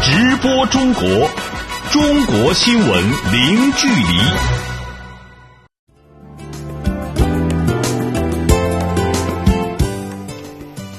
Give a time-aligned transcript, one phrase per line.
[0.00, 1.02] 直播中国，
[1.90, 4.18] 中国新闻零距离。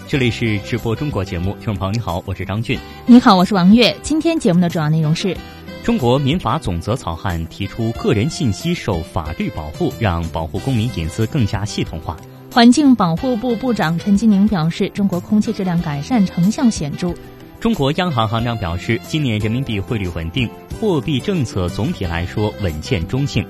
[0.07, 2.77] 这里是直播中国节目，听众朋友你好，我是张俊。
[3.05, 3.95] 你好，我是王悦。
[4.03, 5.35] 今天节目的主要内容是：
[5.83, 12.17] 中国民法总则草案提出个人信息受法律保护，让保护公民隐私更加系统化。
[12.51, 17.13] 环境保护部部长陈吉宁表示，中国空气质量改善成效显著。
[17.59, 23.45] 中国央行行长表示，今年人民币汇率稳定，货币政策总体来说稳健中性。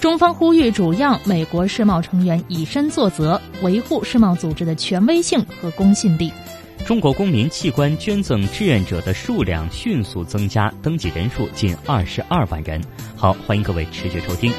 [0.00, 6.32] 中方呼吁主要美国世贸成员以身作则，维护世贸组织的权威性和公信力。
[6.84, 12.82] 中国公民器官捐赠志愿者的数量迅速增加，登记人数近二十二万人。
[13.14, 14.52] 好，欢迎各位持续收听。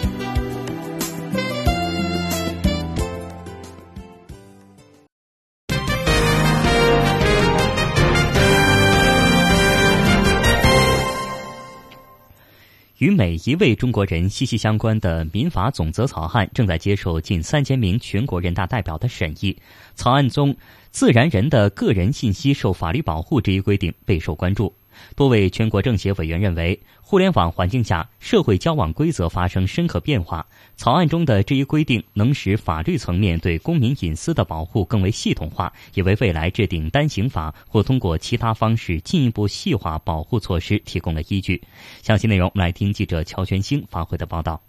[12.99, 19.58] 与每一位中国人息息相关的民法总则草案正在接受近三千名全国人大代表的审议。
[19.95, 20.56] 草案中，
[20.92, 24.73] 自然人的个人信息受法律保护这一规定备受关注。
[25.15, 41.61] 多位全国政协委员认为，互联网环境下社会交往规则发生深刻变化，草案中的这一规定能使法律层面对公民隐私的保护更为系统化，也为未来制定单行法或通过其他方式进一步细化保护措施提供了依据。
[42.01, 44.61] 详细内容，来听记者乔全兴发回的报道。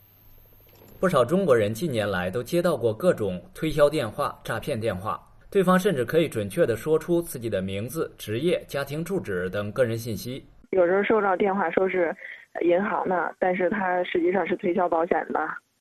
[0.98, 5.20] 不少中国人近年来都接到过各种推销电话、诈骗电话。
[5.50, 10.44] 对方甚至可以准确地说出自己的名字、职业、家庭住址等个人信息。
[10.70, 12.14] 有时候收到电话说是
[12.62, 15.40] 银行的，但是他实际上是推销保险的。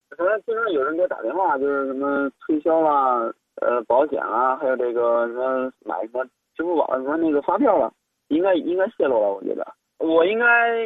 [0.09, 6.23] 可能经常有人给我打电话，就是什么推销啦、呃保险啦，还有这个什么买什么
[6.55, 7.91] 支付宝什么那个发票了，
[8.27, 9.33] 应该应该泄露了。
[9.33, 9.65] 我觉得
[9.97, 10.45] 我应该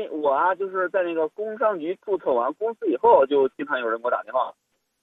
[0.09, 4.51] 我啊，就是在那个工商局注册完公司以后，就经常有人给我打电话，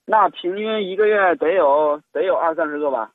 [0.06, 3.12] 那平均一个月得有得有二三十个吧。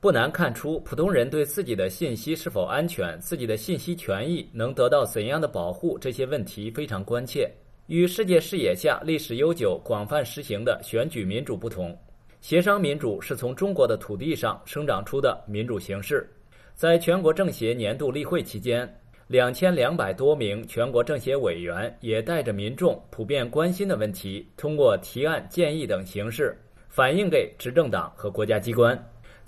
[0.00, 7.50] 不难看出，普通人对自己的信息是否安全、自己的信息权益能得到怎样的保护这些问题非常关切。
[7.88, 11.98] 与世界视野下历史悠久、广泛实行的选举民主不同，
[12.40, 16.30] 协商民主是从中国的土地上生长出的民主形式。
[16.76, 18.88] 在全国政协年度例会期间，
[19.26, 26.56] 两千两百多名全国政协委员也带着民众普遍关心的问题，通过提案、建议等形式
[26.88, 28.96] 反映给执政党和国家机关。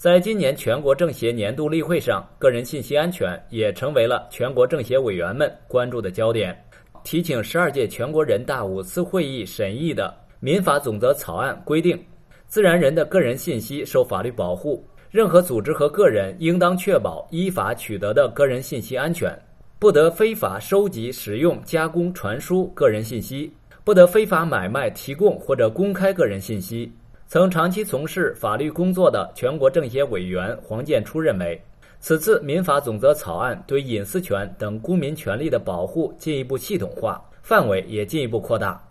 [0.00, 6.58] 在今年全国政协年度例会上，个人信息安全也成为了全国政协委员们关注的焦点。
[7.04, 12.02] 提请十二届全国人大五次会议审议的民法总则草案规定，
[12.46, 19.38] 自然人的个人信息受法律保护，任何组织和个人应当确保依法取得的个人信息安全，
[19.78, 23.52] 不得非法收集、使用、加工、传输个人信息，
[23.84, 26.90] 不得非法买卖、提供或者公开个人信息。
[27.32, 31.62] 曾长期从事法律工作的全国政协委员黄建初认为，
[32.00, 38.82] 此次民法总则草案对隐私权等公民权利的保护进一步系统化，范围也进一步扩大。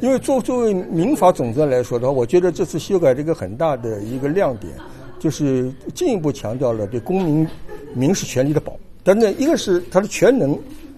[0.00, 4.70] 因为作作为民法总则来说的话，我觉得这次修改这个很大的一个亮点，
[5.18, 7.48] 就是进一步强调了对公民
[7.94, 8.76] 民事权利的保。
[9.02, 10.54] 但是，一个是它的全能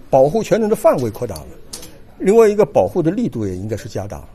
[0.09, 1.47] 保护全能的范围扩大了，
[2.19, 4.27] 另外一个保护的力度也应该是加大了。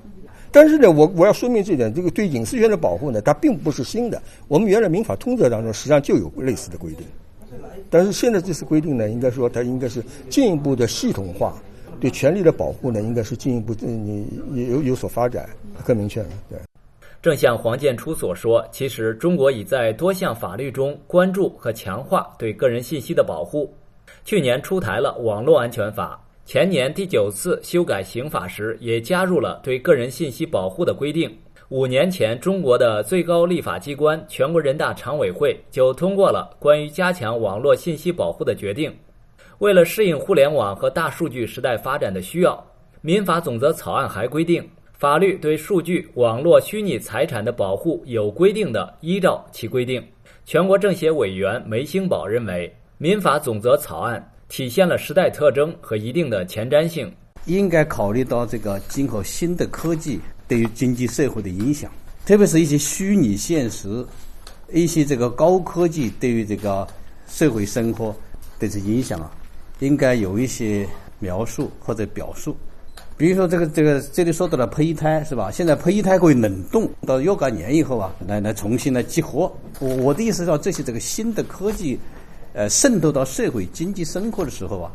[0.56, 4.22] 但是呢，我我要说明这一点，这个对隐私权的保护呢，它并不是新的。
[4.48, 7.06] 我们原来民法通则当中实际上就有类似的规定，
[7.90, 11.52] 但是现在这次规定呢，应该说它应该是进一步的系统化，
[12.00, 14.26] 对权利的保护呢，应该是进一步你
[14.70, 15.46] 有有所发展，
[15.84, 16.28] 更明确了。
[16.48, 16.58] 对。
[17.20, 23.70] 正像黄建初所说，其实中国已在多项法律中关注和强化对个人信息的保护。
[24.24, 26.18] 去年出台了网络安全法。
[26.46, 31.28] 前年第九次修改刑法时，也加入了对个人信息保护的规定。
[31.70, 38.94] 五年前，中国的最高立法机关全国人大常委会就通过了关于加强网络信息保护的决定。
[39.58, 42.64] 为了适应互联网和大数据时代发展的需要，
[43.00, 50.00] 民法总则草案还规定，法律对数据、网络虚拟财产的保护有规定的，依照其规定。
[50.44, 54.32] 全国政协委员梅兴宝认为，民法总则草案。
[54.48, 57.12] 体现了时代特征和一定的前瞻性，
[57.46, 61.90] 应该考虑到这个今后新的科技对于经济社会的影响，
[62.24, 64.06] 特别是一些虚拟现实、
[64.72, 66.86] 一些这个高科技对于这个
[67.28, 68.14] 社会生活
[68.60, 69.30] 的这影响啊，
[69.80, 70.86] 应该有一些
[71.18, 72.56] 描述或者表述。
[73.16, 75.50] 比如说这个这个这里说到了胚胎是吧？
[75.50, 79.52] 现在胚胎可以冷冻到若干年以后啊，来来重新来激活。
[79.80, 81.98] 我我的意思是说，这些这个新的科技。
[82.56, 84.90] 呃，渗透到社会经济生活的时候啊，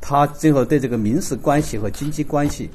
[0.00, 2.70] 它最后对这个民事关系和经济关系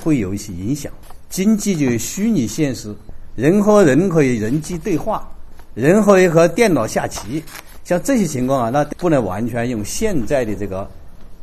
[0.00, 0.92] 会有一些影响。
[1.28, 2.94] 经济就虚拟现实，
[3.34, 5.28] 人和人可以人机对话，
[5.74, 7.42] 人可以和电脑下棋，
[7.82, 10.88] 像这些情况啊，那不能完全用现在的这个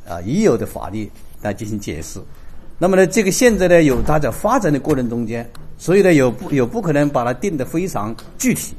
[0.07, 1.12] 啊已有的法律
[1.42, 2.21] 来进行解释。
[2.80, 5.45] 那么呢，这个现在呢有它在发展的过程中间，
[5.77, 8.75] 所以呢有不有不可能把它定得非常具体。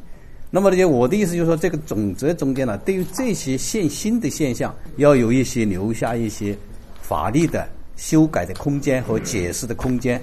[0.51, 6.57] 那么呢，我的意思就是说，这个总则中间呢，对于这些现新的现象，要有一些留下一些
[7.03, 10.19] 法律的修改的空间和解释的空间。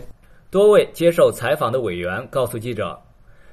[0.50, 3.00] 多位接受采访的委员告诉记者，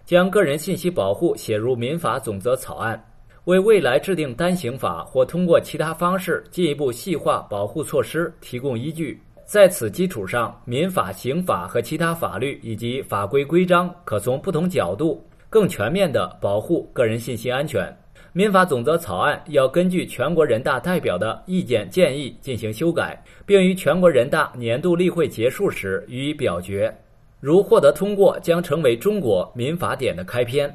[0.07, 3.05] 将个人信息保护写入民法总则草案，
[3.45, 9.21] 为未来制定单行法或通过其他方式进一步细化保护措施提供依据。
[9.45, 15.23] 在此基础上，民法、刑法和其他法律以及法规规章可从不同角度
[15.53, 17.95] 更全面地保护个人信息安全。
[18.33, 26.91] 民法总则草案要根据全国人大代表的意见建议进行修改，并于全国人大年度例会结束时予以表决。
[27.39, 30.75] 如获得通过，将成为中国民法典的开篇。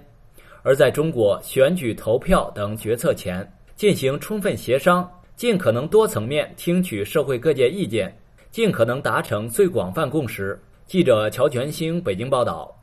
[0.61, 8.15] 而在中国选举、投票等决策前，进行充分协商，尽可能多层面听取社会各界意见。
[8.51, 10.59] 尽可能达成最广泛共识。
[10.85, 12.76] 记者乔全兴北京报道。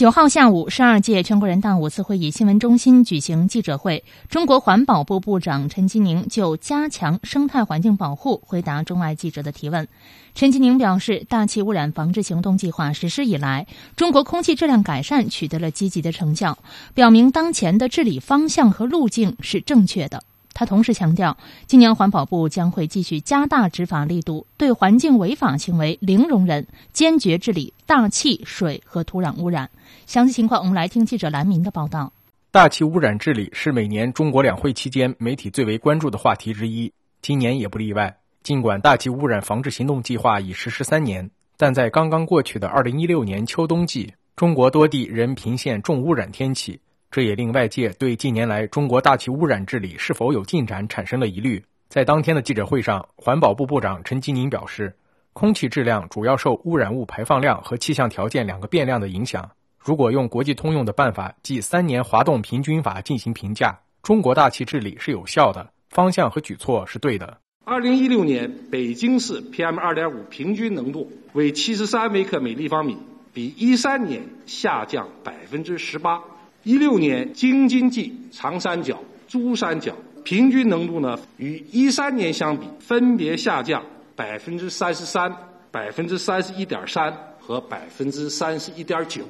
[0.00, 9.86] 九号下午，十二届全国人大五次会议新闻中心举行记者会，中国环保部部长陈吉宁就加强生态环境保护回答中外记者的提问。
[10.34, 16.56] 陈吉宁表示，大气污染防治行动计划实施以来，中国空气质量改善取得了积极的成效，
[16.94, 20.22] 表明当前的治理方向和路径是正确的。
[20.60, 29.70] 他同时强调，今年环保部将会继续加大执法力度，对环境违法行为零容忍，坚决治理大气、水和土壤污染。
[30.04, 32.12] 详细情况，我们来听记者兰明的报道。
[32.50, 36.92] 大气污染治理是每年中国两会期间媒体最为关注的话题之一，
[37.22, 38.18] 今年也不例外。
[38.42, 46.80] 尽管大气污染防治行动计划已实施三年，但在刚刚过去的二零一六年秋冬季，中国多地仍频现重污染天气。
[47.10, 51.60] 这也令外界对近年来中国大气污染治理是否有进展产生了疑虑。
[51.88, 54.94] 在当天的记者会上，环保部部长陈吉宁表示，
[55.32, 59.50] 空气质量主要受污染物排放量和气象条件两个变量的影响。
[59.76, 67.38] 如果用国际通用的办法，即三年滑动平均法进行评价，中国大气治理是有效的，方向和举措是对的。
[67.64, 72.96] 二零一六年北京市 PM 二点五平均浓度为七十三微克每立方米，
[73.32, 76.22] 比一三年下降百分之十八。
[76.62, 83.82] 一六年京津冀长三角、珠三角平均浓度呢，与一三年相比，分别下降
[84.14, 85.34] 百分之三十三、
[85.70, 87.10] 百分之三十一点三
[87.40, 89.22] 和百分之三十一点九。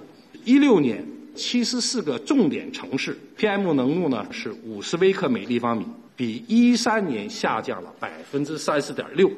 [0.44, 1.06] 一六年
[1.36, 5.84] 七十四个重点城市 PM 浓度呢是五十微克每立方米，
[6.16, 9.30] 比一三年下降了百分之三十点六。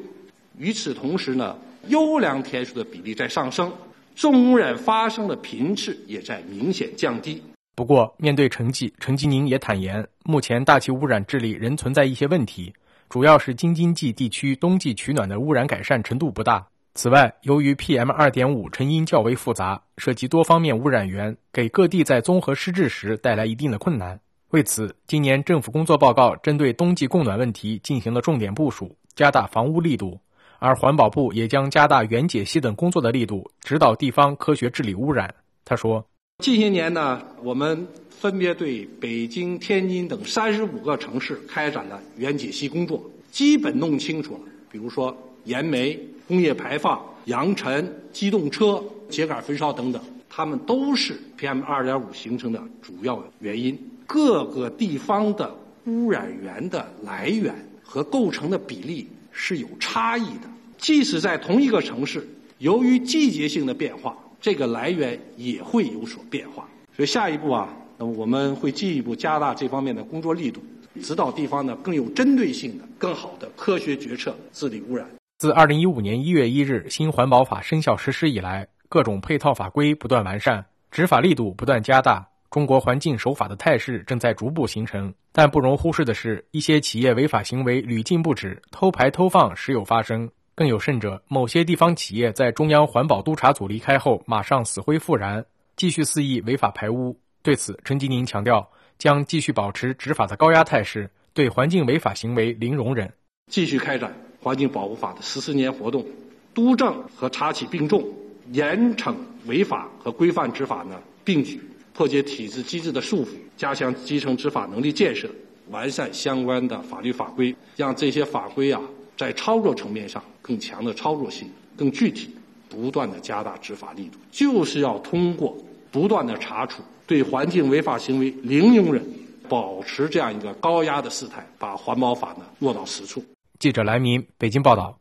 [0.58, 1.58] 与此同时呢，
[1.88, 3.70] 优良天数的比例在上升，
[4.16, 7.42] 重污染发生的频次也在明显降低。
[7.74, 12.70] 不过，面对成绩，陈吉宁也坦言，目前大气污染治理仍存在一些问题，
[13.08, 16.66] 主要是京津冀地区冬季取暖的污染改善程度不大。
[16.94, 24.20] 此外，由于 PM 二点五成因较为复杂，涉及多方面污染源，给各地在综合施治时带来一定的困难。
[24.50, 30.20] 为此，今年政府工作报告针对冬季供暖问题进行了重点部署，加大防污力度，
[30.58, 35.34] 而环保部也将加大原解析等工作的力度，指导地方科学治理污染。
[35.64, 36.06] 他说。
[36.38, 44.40] 近些年呢，我们分别对北京、天津等三十五个城市开展了原解析工作，基本弄清楚了。
[44.68, 45.96] 比如说燃煤、
[46.26, 53.78] 工业排放、扬尘、机动车、秸秆焚烧等等，它们都是 PM 二点五形成的主要原因。
[54.04, 55.54] 各个地方的
[55.86, 62.26] 污染源的来源和构成的比例是有差异的，即使在同一个城市，
[62.58, 64.16] 由于季节性的变化。
[64.42, 70.60] 这个来源也会有所变化，所以下一步啊，那么我们会进一步加大这方面的工作力度，
[71.00, 75.06] 指导地方呢更有针对性的、更好的科学决策治理污染。
[75.38, 85.14] 自二零一五年一月一日新环保法生效实施以来，各种配套法规不断完善，执法力度不断加大，中国环境守法的态势正在逐步形成。
[85.30, 90.28] 但不容忽视的是，一些企业违法行为屡禁不止，偷排偷放时有发生。
[90.62, 97.18] 更有甚者，某些地方企业在中央环保督察组离开后，马上死灰复燃，继续肆意违法排污。
[97.42, 103.12] 对此，陈吉宁强调，将继续保持执法的高压态势，对环境违法行为零容忍，
[103.50, 106.06] 继续开展环境保护法的十四年活动，
[106.54, 108.08] 督政和查起并重，
[108.52, 109.12] 严惩
[109.46, 111.60] 违法和规范执法呢并举，
[111.92, 115.28] 破解体制机制的束缚，加强基层执法能力建设，
[115.70, 118.80] 完善相关的法律法规，让这些法规啊
[119.16, 122.34] 在操作层面上更强的操作性、更具体，
[122.68, 125.56] 不断的加大执法力度，就是要通过
[125.90, 129.04] 不断的查处，对环境违法行为零容忍，
[129.48, 133.22] 保持这样一个高压的事态，把环保法呢落到实处。
[133.58, 134.98] 记者来民北京报道。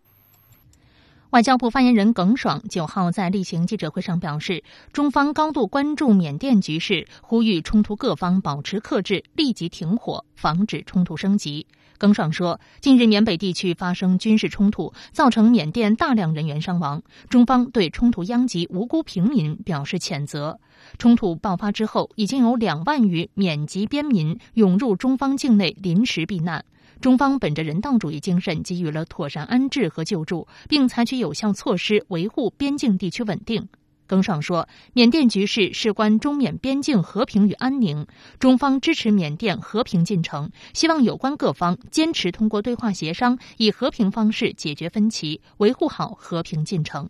[1.32, 11.66] 外交部发言人耿爽九号在例行记者会上表示，中方高度关注缅甸局势，呼吁冲突各方保持克制，立即停火，防止冲突升级。
[12.02, 20.60] 耿爽说，近日缅北地区发生军事冲突，造成缅甸大量人员伤亡，中方对冲突殃及无辜平民表示谴责。
[20.98, 26.66] 冲突爆发之后，已经有两万余缅籍边民涌入中方境内临时避难。
[27.02, 33.68] 中方本着人道主义精神，给予了妥善安置和救助，并采取有效措施维护边境地区稳定。
[34.12, 38.06] 耿爽说，缅甸局势事关中缅边境和平与安宁，
[38.40, 47.10] 中方支持缅甸和平进程，希望有关各方坚持通过对话协商，以和平方式解决分歧，维护好和平进程。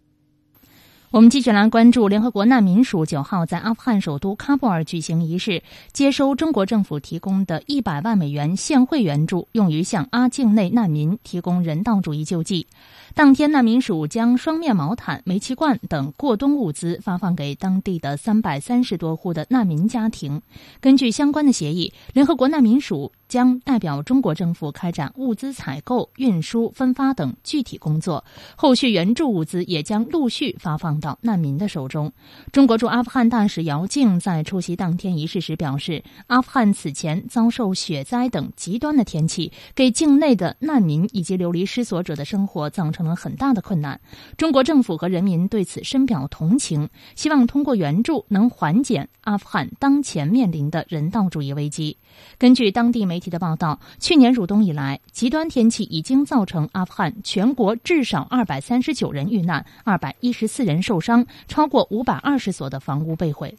[1.10, 12.66] 我们继续来关注联合国难民署九号在阿富汗首都喀布尔举行仪式，接收中国政府提供的一百万美元现汇援助，用于向阿境内难民提供人道主义救济。
[13.14, 20.42] 当天，难民署将双面毛毯、煤气罐等过冬物资发放给当地的三百三十多户的难民家庭。
[20.80, 23.12] 根据相关的协议，联合国难民署。
[23.32, 28.26] 将代表中国政府开展物资采购、运输、分发等具体工作，
[28.58, 32.12] 后续援助物资也将陆续发放到难民的手中。
[32.52, 44.00] 中国驻阿富汗大使姚静在出席当天仪式时表示，阿富汗此前遭受雪灾等极端的天气，给境内的难民以及流离失所者的生活造成成了很大的困难。
[44.38, 51.98] 中国政府和人民对此深表同情，希望通过援助能缓解阿富汗当前面临的人道主义危机。
[52.38, 63.58] 根据当地媒体的报道，去年入冬以来，极端天气已经造成阿富汗全国至少二百三十九人遇难，二百一十四人受伤，超过五百二十所的房屋被毁。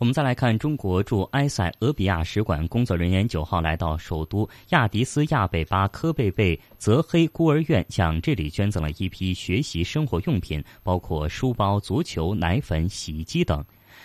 [0.00, 13.62] 我们再来看，中国驻埃塞俄比亚使馆工作人员九号来到首都亚的斯亚贝巴科贝贝泽黑孤儿院，向这里捐赠了一批学习生活用品，包括书包、足球、奶粉、洗衣机等。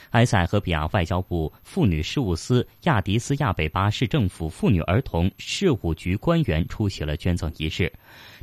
[0.10, 7.92] 埃塞俄比亚外交部妇女事务司亚的斯亚贝巴市政府妇女儿童事务局官员出席了捐赠仪式。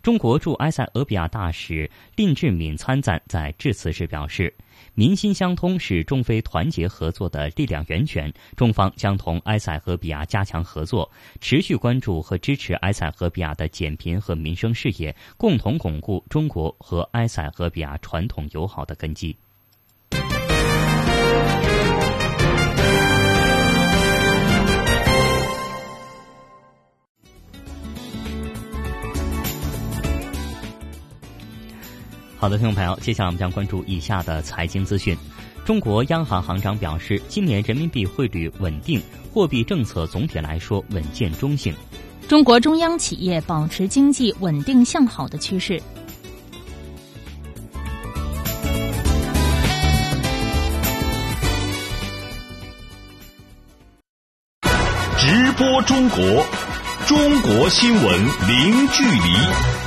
[0.03, 4.53] 中国驻埃塞俄比亚大使蔺志敏参赞，在致辞时表示
[4.95, 8.33] ：“民心相通是中非团结合作的力量源泉。
[8.57, 19.37] 中方将同埃塞俄比亚加强合作，持续关注和支持埃塞俄比亚的减贫和民生事业，共同巩固中国和埃塞俄比亚传统友好的根基。”
[32.43, 35.17] 好的，听众朋友，接下来我们将关注以下的财经资讯。
[35.65, 39.01] 中国央行行长表示，今年人民币汇率稳定，
[39.33, 41.73] 货币政策总体来说稳健中性。
[42.27, 45.81] 中国中央企业保持经济稳定向好的趋势。
[55.17, 56.45] 直播中国，
[57.07, 58.05] 中国新闻
[58.49, 59.82] 零距离。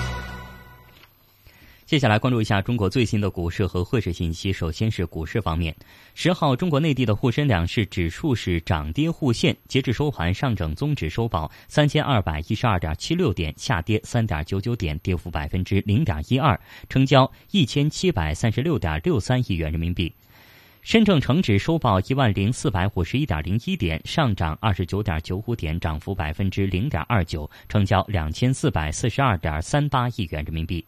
[1.86, 4.52] 接下来关注一下中国最新的股市和汇市信息。
[4.52, 5.76] 首先是股市方面，
[6.16, 20.12] 十号中国内地的沪深两市指数是涨跌互现，截至收盘，上证综指收报三千二百一十二点七六点，下跌三点九九点，跌幅百分之零点一二，成交一千七百三十六点六三亿元人民币。
[20.82, 30.86] 深证成指收报一万零四百五十一点零一点，上涨二十九点九五点，涨幅百分之零点二九，成交两千四百四十二点三八亿元人民币。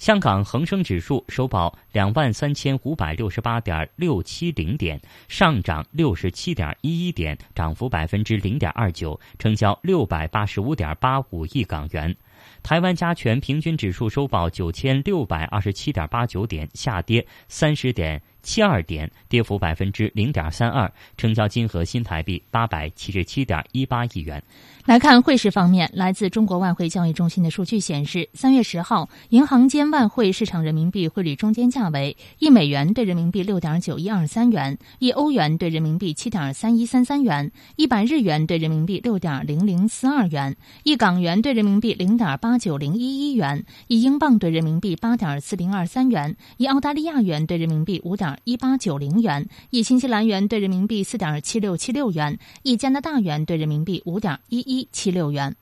[0.00, 12.16] 香港恒生指数收报两万三千五百六十八点六七零点，上涨六十七点一一点，涨幅百分之零点二九，成交六百八十五点八五亿港元。
[12.62, 18.22] 台湾加权平均指数收报九千六百二十七点八九点，下跌三十点。
[18.42, 24.42] 七二点，跌幅百分之零点三二，成交金额新台币八百七十七点一八亿元。
[24.86, 55.54] 来看汇市方面，来自中国外汇交易中心的数据显示，三月十号，银行间外汇市场人民币汇率中间价为一美元兑人民币六点九一二三元，一欧元兑人民币七点三一三三元，一百日元兑人民币六点零零四二元，一港元兑人民币零点点八九零一一元，一英镑兑人民币八点四零二三元，一澳大利亚元兑人民币五点一八九零元，一新西兰元兑人民币四点七六七六元，一加拿大元兑人民币五点一一七六元。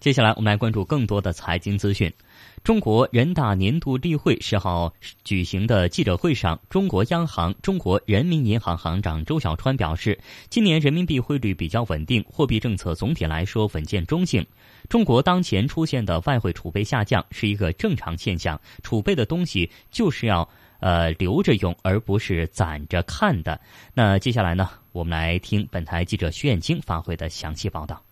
[0.00, 2.12] 接下来，我们来关注更多的财经资讯。
[2.64, 4.92] 中国人大年度例会十号
[5.22, 10.18] 举行的记者会上，中国央行中国人民银行行长周小川表示，
[10.50, 14.44] 今年人民币汇率比较稳定，货币政策总体来说稳健中性。
[14.88, 20.48] 中国当前出现的外汇储备下降是一个正常现象，储备的东西就是要
[20.80, 23.60] 呃留着用，而不是攒着看的。
[23.94, 28.02] 那接下来呢，我们来听本台记者徐艳晶发回的详细报道。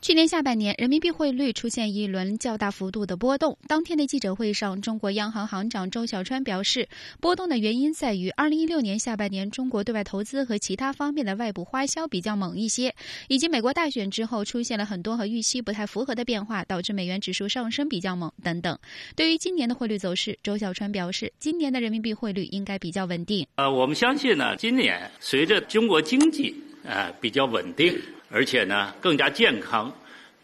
[0.00, 3.58] 去年下半年，人民币汇率出现一轮较大幅度的波动。
[3.66, 6.88] 当天的记者会上，中国央行行长周小川表示，
[7.20, 12.94] 波动的原因在于2016年下半年中国对外投资和其他方面的外部花销比较猛一些，
[13.26, 18.78] 以及美国大选之后出现了很多和预期不太符合的变化，导致美元指数上升比较猛等等。
[19.16, 23.44] 对于今年的汇率走势，周小川表示，今年的人民币汇率应该比较稳定。
[23.56, 27.92] 呃，我们相信呢，今年随着中国经济呃比较稳定。
[28.30, 29.92] 而且呢，更加健康，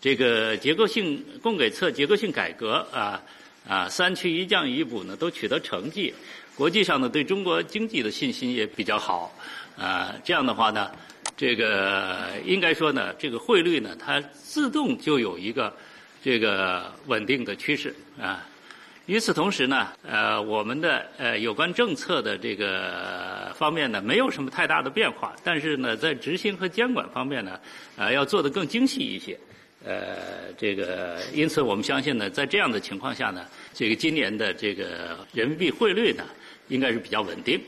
[0.00, 3.22] 这个结构性供给侧结构性改革啊
[3.68, 6.12] 啊，三去一降一补呢都取得成绩，
[6.56, 9.34] 国际上呢对中国经济的信心也比较好
[9.78, 10.14] 啊。
[10.24, 10.90] 这样的话呢，
[11.36, 15.74] 这个应该说呢，这个汇率呢它自动就有一个
[16.22, 18.46] 这个稳定的趋势啊。
[19.06, 27.60] 与此同时呢，呃，我们的呃有关政策的这个方面呢，没有什么太大的变化，但是呢，在执行和监管方面呢，
[27.96, 29.38] 呃，要做得更精细一些，
[29.84, 30.16] 呃，
[30.56, 33.44] 这个，因此我们相信呢，在这样的情况下呢，
[33.74, 36.24] 这个今年的这个人民币汇率呢，
[36.68, 37.60] 应该是比较稳定。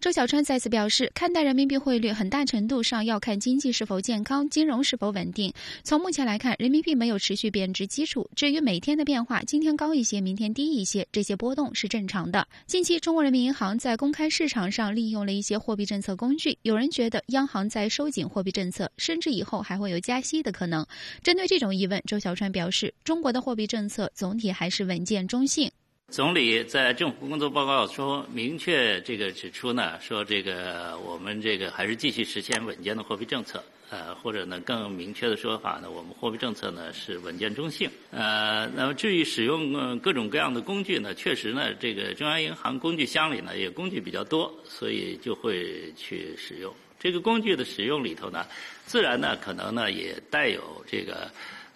[0.00, 5.52] 周小川再次表示，看待人民币汇率很大程度上要看经济是否健康、金融是否稳定。
[5.84, 8.26] 从目前来看，人民币没有持续贬值基础。
[8.34, 12.48] 至于每天的变化，今天高一些，明天低一些，这些波动是正常的。
[12.66, 20.86] 近期，中国人民银行在公开市场上利用了一些货币政策工具，有人觉得央行在收紧货币政策，甚至以后还会有加息的可能。
[21.22, 25.70] 针对这种疑问，周小川表示，中国的货币政策总体还是稳健中性。
[26.10, 37.88] 总理在政府工作报告中明确这个指出呢，说这个我们这个还是继续实现稳健的货币政策，呃，或者呢更明确的说法呢，我们货币政策呢是稳健中性。
[38.10, 48.44] 呃，那么至于使用各种各样的工具呢，确实呢，这个中央银行工具箱里呢也工具比较多，所以就会去使用这个工具的使用里头呢，
[48.84, 51.30] 自然呢可能呢也带有这个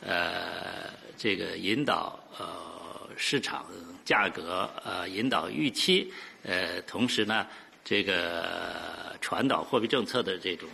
[0.05, 2.74] 呃这个引导呃
[3.17, 3.67] 市场。
[4.05, 7.47] 价格呃引导预期呃同时呢
[7.83, 10.69] 这个传导货币政策的这种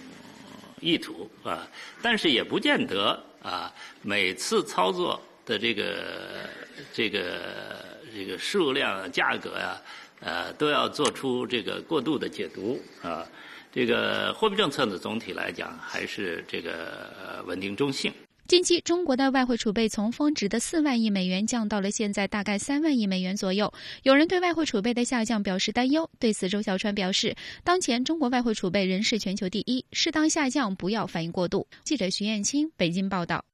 [0.81, 1.65] 意图啊，
[2.03, 3.73] 但是也不见得啊
[4.03, 6.51] 每次操作的这个
[6.93, 9.81] 这个这个数量价格呀
[10.19, 13.25] 呃都要做出这个过度的解读啊
[13.71, 18.13] 这个货币政策呢总体来讲还是这个稳定中性。
[18.51, 23.73] 近期，中国的外汇储备从峰值的四万亿美元降到了现在大概三万亿美元左右。
[24.03, 26.11] 有人对外汇储备的下降表示担忧。
[26.19, 31.69] 对此，周小川表示，当前中国外汇储备仍是全球第一，适当下降不要反应过度。
[31.85, 33.45] 记者徐艳青北京报道。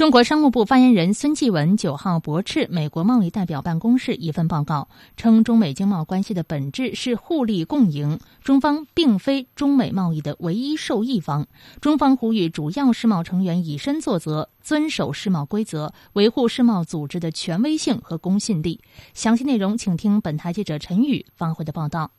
[0.00, 11.46] 中国商务部发言人孙继文九号驳斥美国贸易代表办公室一份报告，称中美经贸关系的本质是互利共赢，中方并非中美贸易的唯一受益方。
[11.82, 18.80] 中方呼吁主要世贸成员以身作则，遵守世贸规则，维护世贸组织的权威性和公信力。
[19.12, 22.10] 详细内容，请听本台记者陈宇发回的报道。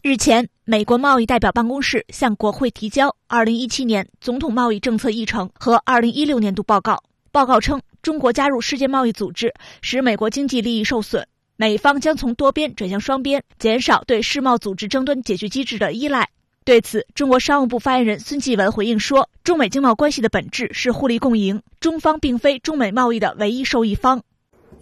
[0.00, 7.02] 日前，美国贸易代表办公室向国会提交二零一七年总统贸易政策议程和二零一六年度报告。
[7.32, 16.28] 报告称，中国加入世界贸易组织使美国经济利益受损，美方将从多边转向双边，减少对世贸组织争端解决机制的依赖。
[16.64, 24.20] 对此，中国商务部发言人孙继文回应说：“中美经贸关系的本质是互利共赢，中方并非中美贸易的唯一受益方。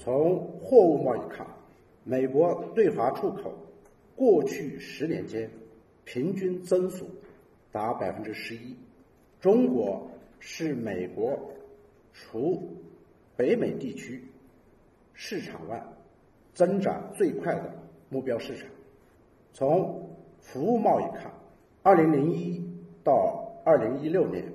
[0.03, 1.47] 从货物贸易看，
[2.03, 3.55] 美国对华出口
[4.17, 5.51] 过去十年间
[6.07, 7.11] 平均增速
[7.71, 8.75] 达百分之十一，
[9.39, 11.39] 中国是美国。”
[12.21, 12.77] 除
[13.37, 14.25] 北美地区
[15.15, 15.83] 市场外，
[16.53, 17.73] 增长最快的
[18.09, 18.69] 目标市场。
[19.53, 21.33] 从服务贸易看，
[21.83, 22.63] 二零零一
[23.05, 24.53] 到二零一六年，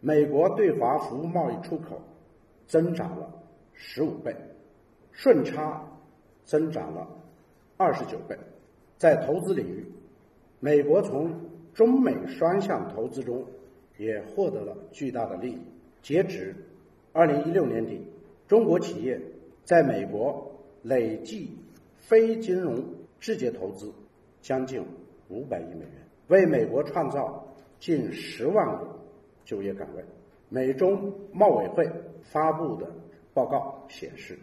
[0.00, 2.00] 美国对华服务贸易出口
[2.66, 4.36] 增长了十五倍，
[5.10, 5.82] 顺差
[6.44, 7.08] 增长了
[7.76, 8.36] 二十九倍。
[8.98, 9.86] 在投资领域，
[10.60, 11.32] 美国从
[11.72, 13.44] 中美双向投资中
[13.96, 15.58] 也获得了巨大的利益。
[16.02, 16.54] 截止
[17.12, 18.00] 二零一六年底，
[18.46, 19.20] 中国企业
[19.64, 21.50] 在美国累计
[21.96, 22.84] 非金融
[23.18, 23.92] 直接投资
[24.40, 24.84] 将近
[25.28, 27.46] 五百亿美元，为美国创造
[27.78, 28.86] 近十万个
[29.44, 30.04] 就业岗位。
[30.48, 31.90] 美中贸委会
[32.22, 32.90] 发布的
[33.34, 34.38] 报告显示，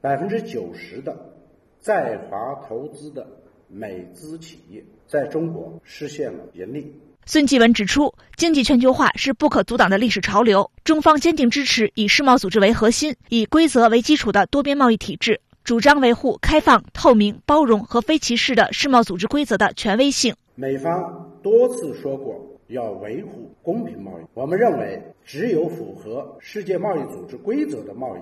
[0.00, 1.32] 百分之九十的
[1.78, 3.26] 在华投资的。
[3.70, 6.90] 美资企业在中国实现了盈利。
[7.30, 10.70] 孙继文指出，经济全球化是不可阻挡的历史潮流。
[10.82, 20.34] 中方坚定支持以世贸组织为核心、以规则为基础的多边贸易体制，主张维护开放、透明、包容和非歧视的世贸组织规则的权威性。
[20.54, 28.20] 美方多次说过要维护公平贸易，我们认为，只有符合世界贸易组织规则的贸易，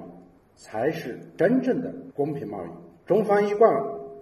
[0.56, 2.68] 才是真正的公平贸易。
[3.06, 3.72] 中方一贯。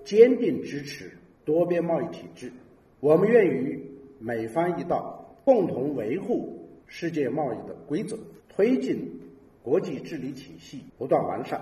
[0.04, 1.10] 坚定支持
[1.46, 2.52] 多边贸易体制，
[3.00, 3.82] 我们愿与
[4.26, 9.20] 美方一道，共同维护世界贸易的规则，推进
[9.62, 11.60] 国际治理体系不断完善。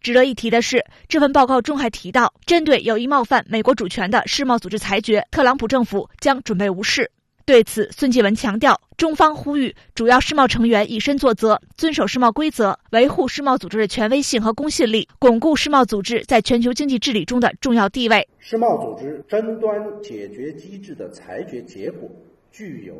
[0.00, 7.10] 值得一提的是，这份报告中还提到，针对有意冒犯美国主权的世贸组织裁决，特朗普政府将准备无视。
[7.46, 18.26] 对此，孙继文强调，中方呼吁主要世贸成员以身作则，遵守世贸规则，维护世贸组织的权威性和公信力，巩固世贸组织在全球经济治理中的重要地位。
[18.38, 22.10] 世贸组织争端解决机制的裁决结果
[22.50, 22.96] 具有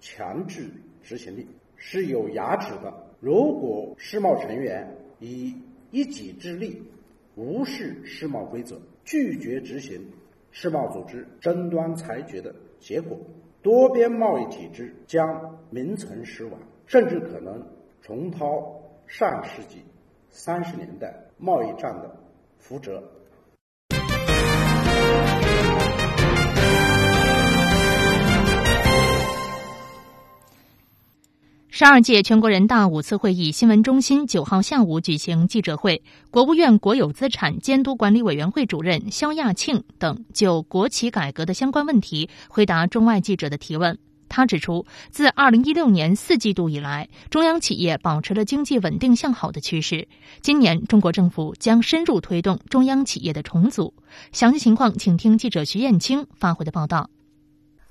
[0.00, 0.70] 强制
[1.02, 2.90] 执行力，是有牙齿的。
[3.20, 5.54] 如果世贸成员以
[5.90, 6.82] 一己之力
[7.34, 10.00] 无视世贸规则，拒绝执行
[10.52, 13.18] 世贸组织争端裁决的结果。
[13.64, 16.52] 多边贸易体制将名存实亡，
[16.84, 17.66] 甚至可能
[18.02, 19.82] 重蹈上世纪
[20.28, 22.14] 三十年代贸易战的
[22.62, 23.02] 覆辙。
[31.76, 43.98] 十二届全国人大五次会议新闻中心九号下午举行记者会，国务院国有资产监督管理委员会主任肖亚庆等就国企改革的相关问题回答中外记者的提问。
[44.28, 50.06] 他指出，自二零一六年四季度以来，中央企业保持了经济稳定向好的趋势。
[50.42, 53.92] 今年，中国政府将深入推动中央企业的重组。
[54.30, 57.10] 详细情况，请听记者徐艳青发回的报道。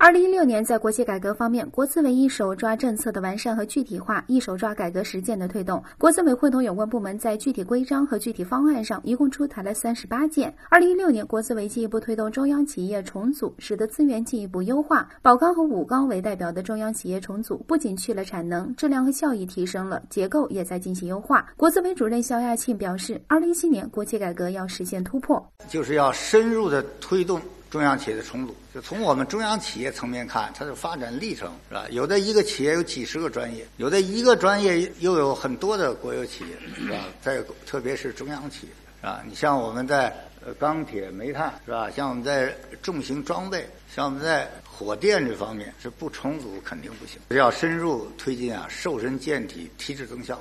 [0.03, 5.81] 二零一六年，在国企改革方面，国资委一手抓政策的完善和具体化，一手抓改革实践的推动。
[5.97, 10.53] 国资委会同有关部门在具体规章和具体方案上，一共出台了三十八件。
[10.67, 15.07] 二零一六年，国资委进一步推动中央企业重组，使得资源进一步优化。
[15.21, 21.47] 宝钢和武钢为代表的中央企业重组，不仅去了产能，质量和效益提升了，结构也在进行优化。
[21.55, 27.39] 国资委主任肖亚庆表示，二零一七年国企改革要实现突破，就是要深入的推动。
[27.73, 31.87] 中央企业的重组，就从我们中央企业层面看，它的发展历程是吧？
[31.89, 37.05] 有的一个企业有几十个专业，有的一个专业又有很多的国有企业，是吧？
[37.19, 39.23] 在特别是中央企业，是吧？
[39.27, 41.89] 你像我们在呃钢铁、煤炭，是吧？
[41.89, 47.19] 像我们在重型装备，像我们在火电这方面，是不重组肯定不行。
[47.35, 50.39] 要深入推进啊，瘦身健体、提质增效，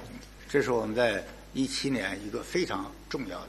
[0.51, 3.49] 这是我们在一七年一个非常重要的。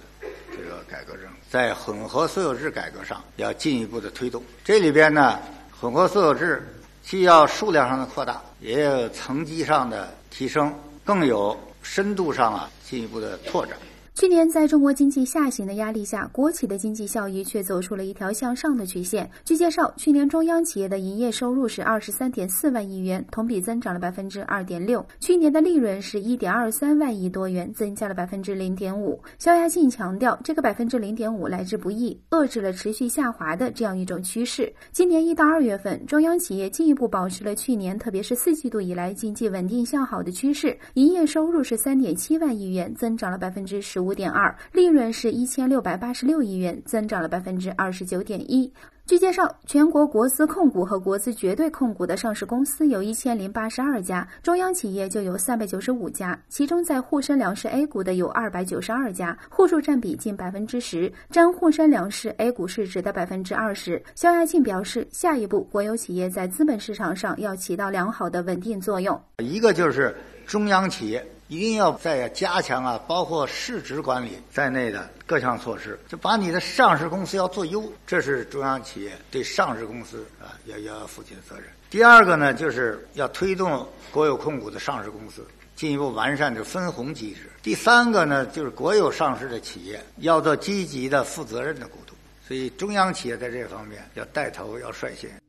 [0.55, 4.43] 这个改革任务在混合所有制改革上要进一步的推动。
[4.63, 5.39] 这里边呢，
[5.79, 6.61] 混合所有制
[7.03, 13.75] 既要数量上的扩大，也有层级上的提升，更有深度上啊进一步的拓展。
[14.15, 19.27] 去年，在中国经济下行的压力下，国企的经济效益却走出了一条向上的曲线。
[19.43, 29.19] 据介绍，去年中央企业的营业收入是二十三点四万亿元，同比增长了百分之二点六；去年的利润是一点二三万亿多元，增加了百分之零点五。
[29.39, 34.71] 肖亚庆强调，这个百分之零点五来之不易，遏制了持续下滑的这样一种趋势。
[34.91, 44.02] 今年一到二月份，中央企业进一步保持了去年，特别是四季度以来经济稳定向好的趋势，营业收入是三点七万亿元，增长了百分之十。
[44.03, 48.71] 五点二，利润是一千六百八十六亿元，增长了百分之二十九点一。
[49.05, 64.01] 据介绍，全国国资控股和国资绝对控股的上市公司有一千零八十二家，中央企业就有三百九十五家，其中在沪深两市 A 股的有二百九十二家，户数占比近百分之十，占沪深两市 A 股市值的百分之二十。
[64.15, 69.21] 肖亚庆表示，下一步国有企业在资本市场上要起到良好的稳定作用。
[69.39, 71.25] 一个就是中央企业。
[71.49, 81.65] 一定要在加强啊，包括市值管理在内的各项措施，就把你的上市公司要做优，这是中央企业对上市公司啊要要负起的责任。
[81.91, 87.51] 第二个呢，就是要推动国有控股的上市公司，进一步完善这分红机制。
[87.61, 95.42] 第三个呢，就是国有上市的企业要做积极的、负责任的股东，所以中央企业在这方面要带头、要率先。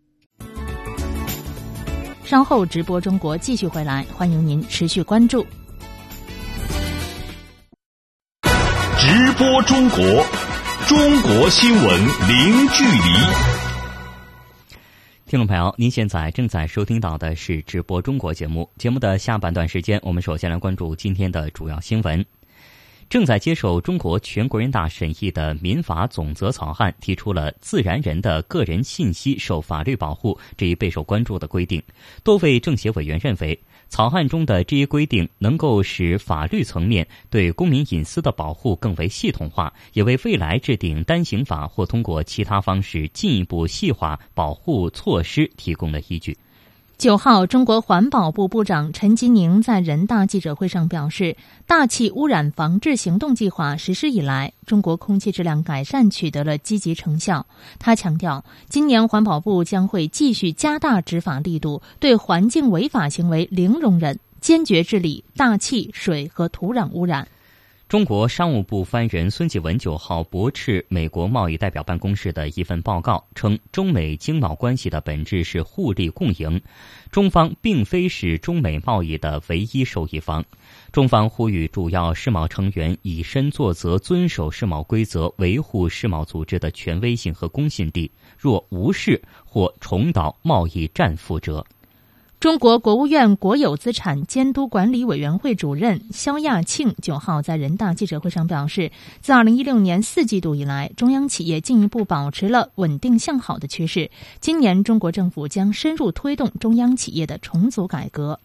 [2.25, 5.47] 稍后直播中国继续回来，欢迎您持续关注。
[8.99, 9.99] 直播中国，
[10.89, 13.01] 中国新闻零距离。
[15.27, 18.71] 听众朋友，您现在正在收听到的是直播中国节目。
[18.79, 22.25] 节目的下半段时间，我们首先来关注今天的主要新闻。
[23.09, 31.83] 正在接受中国全国人大审议的民法总则草案，提出了自然人的个人信息受法律保护这一备受关注的规定。
[32.23, 33.59] 多位政协委员认为。
[33.91, 46.37] 草案中的这一规定能够使法律层面对公民隐私的保护更为系统化，也为未来制定单行法或通过其他方式进一步细化保护措施提供了依据。
[46.97, 57.45] 九号，中国环保部部长陈吉宁在人大记者会上表示，大气污染防治行动计划实施以来，中国空气质量改善取得了积极成效。
[57.81, 67.27] 他强调，今年环保部将会继续加大执法力度，对环境违法行为零容忍，坚决治理大气、水和土壤污染。
[67.87, 76.61] 中国商务部发言人孙继文九号驳斥美国贸易代表办公室的一份报告，称中美经贸关系的本质是互利共赢，
[77.13, 80.43] 中方并非是中美贸易的唯一受益方。
[80.93, 88.11] 中方呼吁主要世贸成员以身作则，遵守世贸规则，维护世贸组织的权威性和公信力。
[88.39, 91.65] 若无视或重蹈贸易战覆辙。
[92.45, 104.11] 中国国务院国有资产监督管理委员会主任肖亚庆九号在人大记者会上表示，自二零一六年四季度以来，中央企业进一步保持了稳定向好的趋势。
[104.41, 108.39] 今年，中国政府将深入推动中央企业的重组改革。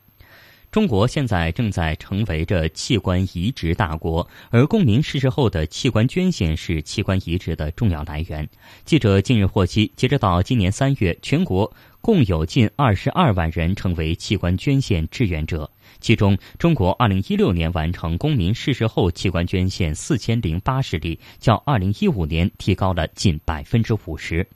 [0.71, 8.47] 中国现在正在成为着器官移植大国，而公民逝世后的器官捐献是器官移植的重要来源。
[8.85, 15.67] 记者近日获悉，截止到今年三月，全国共有近二十二万人成为器官捐献志愿者，
[16.01, 24.47] 其中，中国二零一六年完成公民逝世后器官捐献四千零八十例，较二零一五年提高了近百分之五十。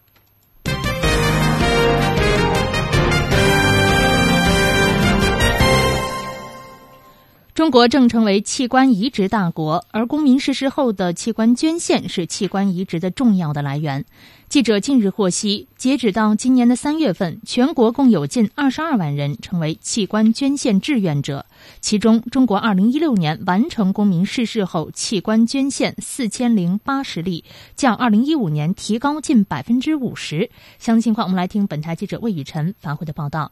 [7.55, 14.05] 中国正成为器官移植大国，而公民逝世后的器官捐献是器官移植的重要的来源。
[14.49, 21.45] 记者近日获悉，截止到今年的三月份，全国共有近二十二万人成为器官捐献志愿者，
[21.79, 27.43] 其中中国二零一六年完成公民逝世后器官捐献四千零八十例，
[27.75, 30.49] 较二零一五年提高近百分之五十。
[30.79, 33.51] 详细情况，我们来听本台记者魏雨辰发回的报道。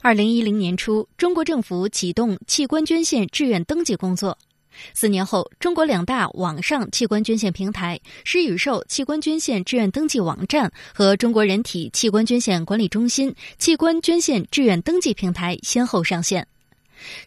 [0.00, 4.36] 二零一零年初，中国政府启动器官捐献志愿登记工作。
[4.92, 16.46] 四年后，中国两大网上器官捐献平台“施与受”器官捐献志愿登记网站和中国人体器官捐献管理中心器官捐献志愿登记平台先后上线。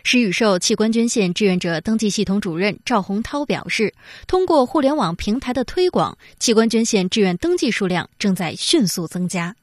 [0.03, 3.93] 施与受器官捐献志愿者登记系统主任赵洪涛表示，
[4.27, 9.55] 通过互联网平台的推广，器官捐献志愿登记数量正在迅速增加。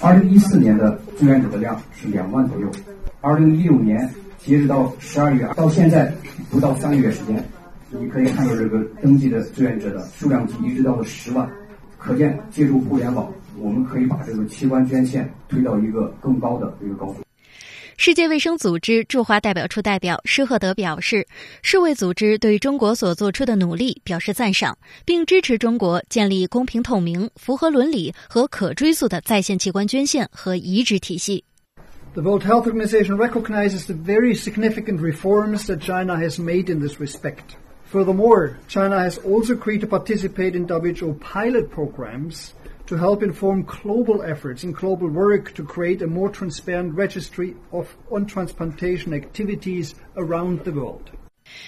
[0.00, 2.70] 二零一四年的志愿者的量是两万左右，
[3.20, 6.12] 二零一六年截止到十二月到现在
[6.50, 7.44] 不到三个月时间，
[7.90, 11.48] 你可以看到这个登记的志愿者的数量级一直到了十万，
[11.98, 17.20] 可见借助互联网，我们可以把这个器官捐献推到一个更高的一个高度。
[17.99, 21.27] 世界卫生组织驻华代表处代表施赫德表示，
[21.61, 31.43] 世卫组织对中国所做出的努力表示赞赏，并支持中国建立公平透明、符合伦理和可追溯的在线器官捐献和移植体系。
[32.13, 37.57] The World Health Organization recognizes the very significant reforms that China has made in this respect.
[37.91, 42.53] Furthermore, China has also agreed to participate in WHO pilot programs.
[42.90, 47.86] to help inform global efforts and global work to create a more transparent registry of
[48.10, 51.02] on transplantation activities around the world.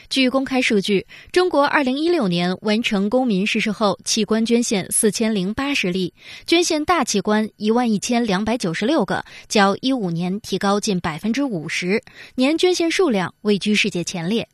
[0.08, 6.12] 据公开数据，中国二零一六年完成公民逝世后器官捐献四千零八十例，
[6.44, 12.02] 捐献大器官一万一千两百九十六个，较一五年提高近百分之五十，
[12.34, 14.48] 年捐献数量位居世界前列。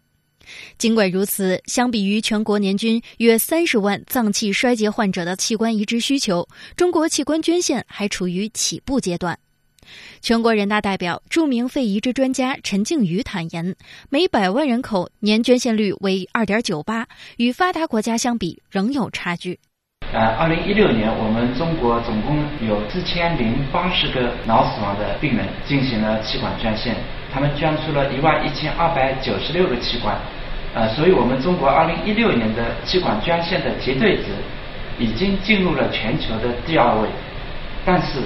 [0.79, 9.39] 尽管如此，相比于全国年均约三十万脏器衰竭患者的器官移植需求，中国器官捐献还处于起步阶段。
[10.21, 13.75] 全国人大代表、著名肺移植专家陈静瑜坦言，
[14.11, 17.09] 每百万人口年捐献率为二点九八，
[17.39, 19.59] 与发达国家相比仍有差距。
[20.13, 26.97] 呃，二零一六年我们中国总共有四千零八十个脑死亡的病人进行了气管捐献，
[27.33, 30.19] 他们捐出了一万一千二百九十六个器官，
[30.79, 34.27] 呃，所以我们中国二零一六年的气管捐献的绝对值
[34.97, 37.09] 已经进入了全球的第二位，
[37.85, 38.21] 但是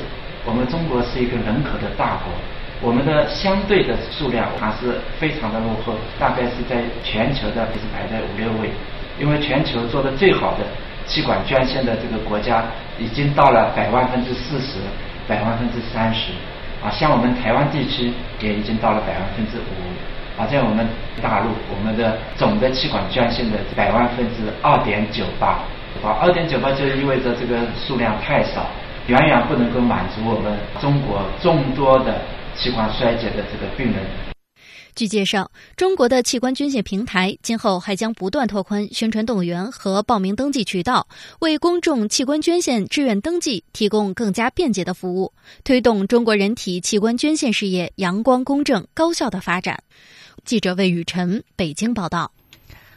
[0.45, 2.29] 我们中国是一个人口的大国，
[2.83, 8.69] 我们的相对的数量还是非常的落后，大概是在全球的是排在五六位，
[9.19, 10.67] 因为全球做的最好的。
[11.05, 12.62] 气管捐献的这个国家
[12.97, 14.79] 已经到了百万分之四十、
[15.27, 16.31] 百万分之三十，
[16.81, 19.73] 啊，像我们台湾地区也已经到了百万分之五，
[20.47, 20.87] 在我们
[21.23, 25.65] 大陆，我们的总的气管捐献的百万分之二点九八，
[26.03, 28.71] 啊，二点九八就意味着这个数量太少，
[29.07, 32.21] 远远不能够满足我们中国众多的
[32.55, 34.03] 器官衰竭的这个病人。
[34.95, 41.07] 据介绍，中国的器官捐献平台今后还将不断拓宽宣传动员和报名登记渠道，
[41.39, 45.33] 为公众器官捐献志愿登记提供更加便捷的服务，
[45.65, 49.83] 推动中国人体器官捐献事业阳光、公正、高效的发展。
[50.45, 52.31] 记者魏雨晨北京报道。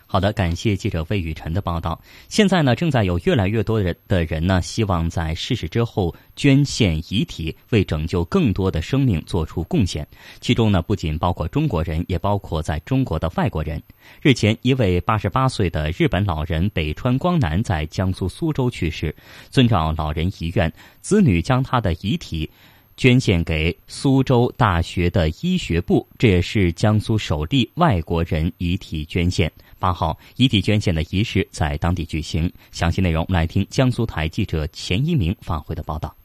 [0.08, 2.00] 好的，感谢记者魏雨晨的报道。
[2.30, 10.08] 现在呢，正在有越来越多的人的人呢，希望在逝世之后捐献遗体，为拯救更多的生命做出贡献。
[10.40, 13.82] 其中呢，不仅包括中国人，也包括在中国的外国人。
[14.22, 19.16] 日前，一位八十八岁的日本老人北川光男在江苏苏州去世。
[19.50, 22.50] 遵照老人遗愿，子女将他的遗体。
[22.98, 29.52] 捐献给苏州大学的医学部，这也是江苏首例外国人遗体捐献。
[29.78, 32.52] 八号，遗体捐献的仪式在当地举行。
[32.72, 36.16] 详细内容来听江苏台记者钱一鸣发回的报道。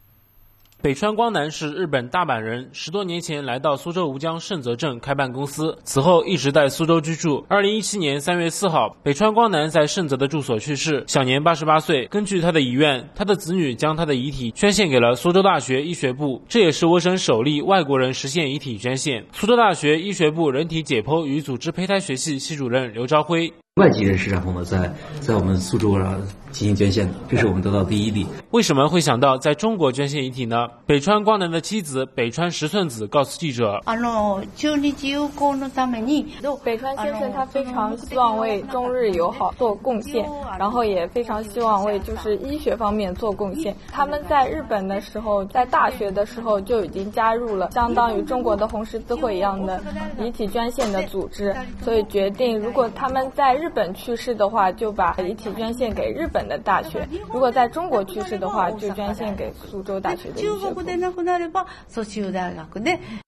[0.83, 7.45] 北川光男是日本大阪人，十多年前来到苏州吴江盛泽镇开办公司，此后一直在苏州居住。
[7.51, 12.07] 二零一七年三月四号，北川光男在盛泽的住所去世，享年八十八岁。
[12.07, 19.27] 根据他的遗愿，他的子女将他的遗体捐献给了苏州大学医学部，这也是我省首例外国人实现遗体捐献。
[19.33, 23.53] 苏州大学医学部人体解剖与组织胚胎学系系主任刘朝辉。
[23.81, 26.15] 外籍人士然后呢，在在我们苏州啊
[26.53, 28.27] 进行捐献的，这是我们得到第一例。
[28.51, 30.69] 为什么会想到在中国捐献遗体呢？
[30.85, 33.81] 北川光男的妻子北川石寸子告诉记者
[36.63, 43.75] ：“北川先生他非常希望为中日友好做贡献，然后也非常希望为就是医学方面做贡献。
[43.91, 49.81] 他们在日本的时候，在大学的时候就已经加入了相当于中国的红十字会一样的
[50.19, 57.01] 遗体捐献的组织，所以决定如果他们在日本去世的话，就把遗体捐献给日本的大学；
[57.33, 60.81] 如果在中国去世的话，就捐献给苏州大学的医学部。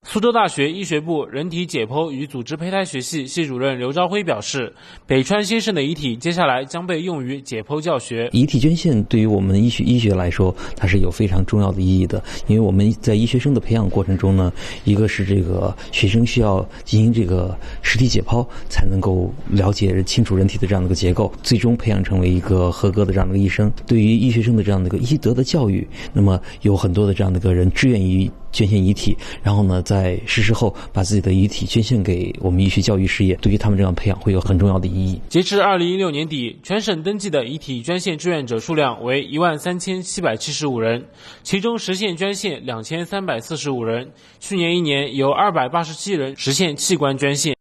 [0.05, 4.75] 苏州大学医学部人体解剖与组织胚胎学系系主任刘朝辉表示，
[5.07, 8.29] 北川先生的遗体接下来将被用于解剖教学。
[8.33, 14.53] 遗体捐献对于我们医学医学来说，它是有非常重要的意义的，因为我们在医学生的培养过程中呢，
[14.85, 20.23] 一个是这个学生需要进行这个实体解剖，才能够了解清。
[20.23, 23.73] 清人体的这样的一个结构，最终培养成为一个合格的这样的一个医生。
[23.87, 35.21] 对于医学生的这样的一个医德的教育，那么有很多的这样的一个人志愿于捐献遗体，然后呢，在逝世后把自己的遗体捐献给我们医学教育事业，对于他们这样培养会有很重要的意义。
[35.29, 41.05] 截至二零一六年底，全省登记的遗体捐献志愿者数量为一万三千七百七十五人，
[41.43, 44.11] 其中实现捐献两千三百四十五人。
[44.39, 47.57] 去年一年有二百八十七人实现器官捐献。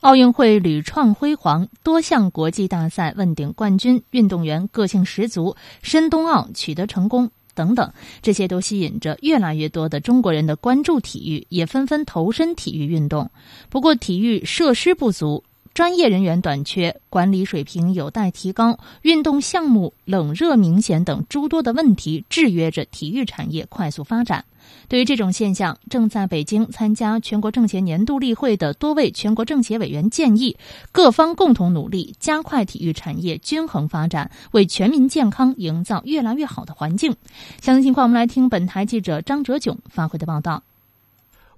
[0.00, 13.30] 奥运会屡创辉煌，多项国际大赛问鼎冠军，运动员个性十足，申冬奥取得成功等等，这些都吸引着越来越多的中国人的关注体育，也纷纷投身体育运动。
[13.68, 24.44] 不过，体育设施不足，专业人员短缺，管理水平有待提高，运动项目冷热明显等诸多的问题，制约着体育产业快速发展。
[24.88, 30.56] 对于这种现象，正在北京参加全国政协年度例会的多位全国政协委员建议，
[30.92, 37.14] 各方共同努力，加快体育产业均衡发展，为全民健康营造越来越好的环境。
[37.62, 40.62] 详细情况，我们来听本台记者张哲炯发回的报道。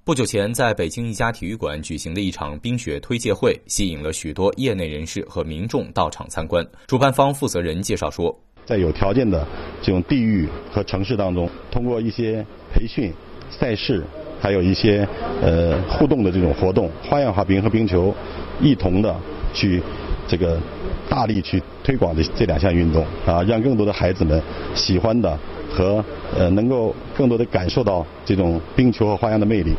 [0.04, 6.66] 不久前，在北京一家体育馆举行的一场冰雪推介会，吸引了许多业内人士和民众到场参观。
[6.88, 8.36] 主办方负责人介绍说。
[8.64, 9.46] 在有条件的
[9.80, 13.12] 这种地域和城市当中，通过一些培训、
[13.48, 14.02] 赛事，
[14.40, 15.06] 还有一些
[15.40, 18.12] 呃互动的这种活动，花样滑冰和冰球
[18.60, 19.14] 一同的
[19.54, 19.80] 去
[20.26, 20.60] 这个
[21.08, 24.42] 大力去推广这这两项运动啊，让更多的孩子们
[24.74, 25.38] 喜欢的
[25.72, 26.04] 和
[26.36, 29.72] 呃能够更多的感受到这种冰球和花样的魅力。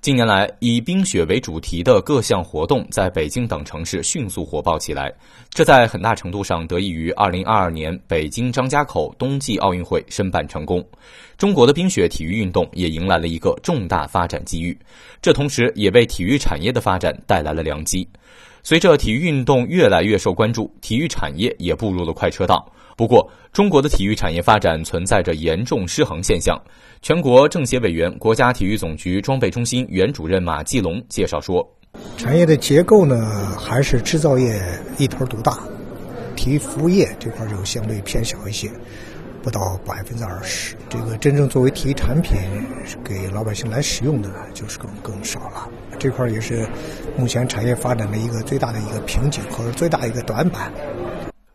[0.00, 5.10] 近年来，以冰雪为主题的各项活动在北京等城市迅速火爆起来，
[5.48, 10.84] 这在很大程度上得益于2022年北京张家口冬季奥运会申办成功。
[11.38, 14.78] 中国的冰雪体育运动也迎来了一个重大发展机遇，
[15.22, 18.06] 这同时也为体育产业的发展带来了良机。
[18.62, 22.70] 随着体育运动越来越受关注，体育产业也步入了快车道。
[22.96, 26.60] 不过，中国的体育产业发展存在着严重失衡现象。
[27.02, 31.68] 全国政协委员、国家体育总局装备中心原主任马继龙介绍说
[32.16, 34.62] ：“产业的结构呢，还是制造业
[34.96, 35.58] 一头独大，
[36.36, 38.70] 体育服务业这块就相对偏小一些，
[39.42, 40.76] 不到百分之二十。
[40.88, 42.32] 这个真正作为体育产品
[43.04, 45.68] 给老百姓来使用的呢，就是更更少了。
[45.98, 46.64] 这块也是
[47.16, 50.72] 目前产业发展的一个最大的一个瓶颈和最大一个短板。”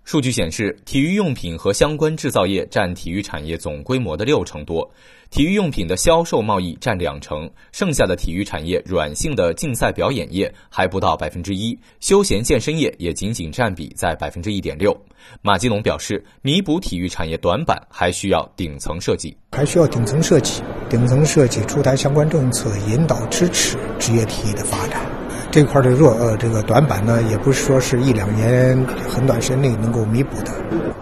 [0.09, 4.91] 数据显示，体育用品和相关制造业占体育产业总规模的六成多，
[5.29, 14.99] 体育用品的销售贸易占两成，剩下的体育产业软性的竞赛表演业还不到百分之一，休闲健身业也仅仅占比在百分之一点六。
[15.43, 25.18] 马基龙表示，弥补体育产业短板，还需要顶层设计，还需要顶层设计，顶层设计出台相关政策，引导支持职业体育的发展。
[25.51, 28.77] 这块的弱呃，这个短板呢，也不是说是一两年
[29.07, 30.51] 很短时间内能够弥补的，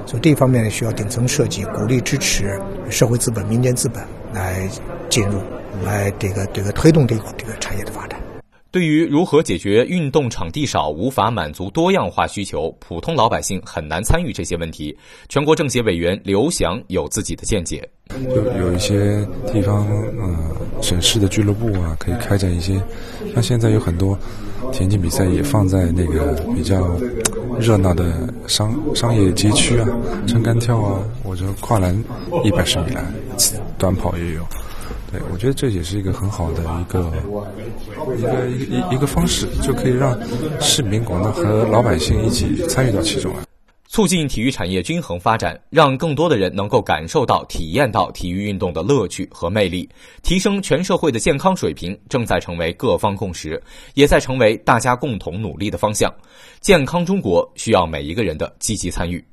[0.06, 2.58] 所以这方面需要顶层设计，鼓励支持
[2.89, 4.02] 社会资本、民间资本
[4.34, 4.68] 来
[5.10, 5.41] 进入，
[5.84, 8.07] 来这个这个推动这个这个产业的发展。
[8.78, 14.95] 对于如何解决运动场地少、无法满足多样化需求，普通老百姓很难参与这些问题，
[15.30, 17.89] 全国政协委员刘翔有自己的见解。
[18.30, 19.84] 就有一些地方，
[20.19, 22.80] 呃，省市的俱乐部啊，可以开展一些，
[23.34, 24.15] 像现在有很多
[24.71, 26.88] 田径比赛也放在那个比较
[27.59, 29.89] 热闹的商商业街区啊，
[30.28, 31.99] 撑杆跳啊，或者跨栏
[32.43, 33.11] 一百十米栏，
[33.80, 34.45] 短跑也有。
[35.12, 37.12] 对，我觉得这也是一个很好的一个
[38.18, 40.20] 一个一一一个方式，就可以让
[40.60, 43.39] 市民广大和老百姓一起参与到其中来。
[43.89, 49.88] 促进体育产业均衡发展，让更多的人能够感受到、体验到体育运动的乐趣和魅力，
[50.24, 56.14] 提升全社会的健康水平，正在成为各方共识，也在成为大家共同努力的方向。
[56.60, 59.24] 健康中国需要每一个人的积极参与。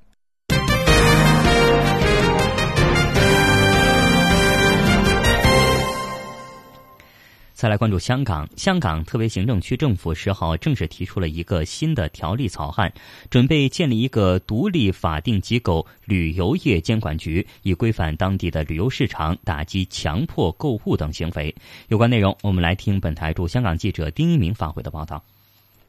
[7.54, 12.92] 再来关注香港，香港特别行政区政府十号正式提出了一个新的条例草案，
[13.30, 21.54] 准备建立一个独立法定机构——旅游业监管局，以规范当地的旅游市场，打击强迫购物等行为。
[21.86, 25.22] 有关内容，我们来听本台驻香港记者丁一鸣发回的报道。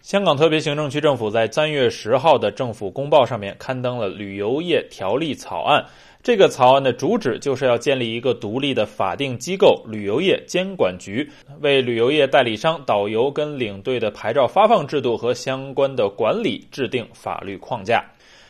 [0.03, 5.84] 香港特别行政区政府在三月十号的政府公报上面刊登了旅游业条例草案。
[6.26, 11.30] 这个草案的主旨就是要建立一个独立的法定机构——旅游业监管局，
[11.62, 18.04] 为旅游业代理商、导游跟领队的牌照发放制度和相关的管理制定法律框架。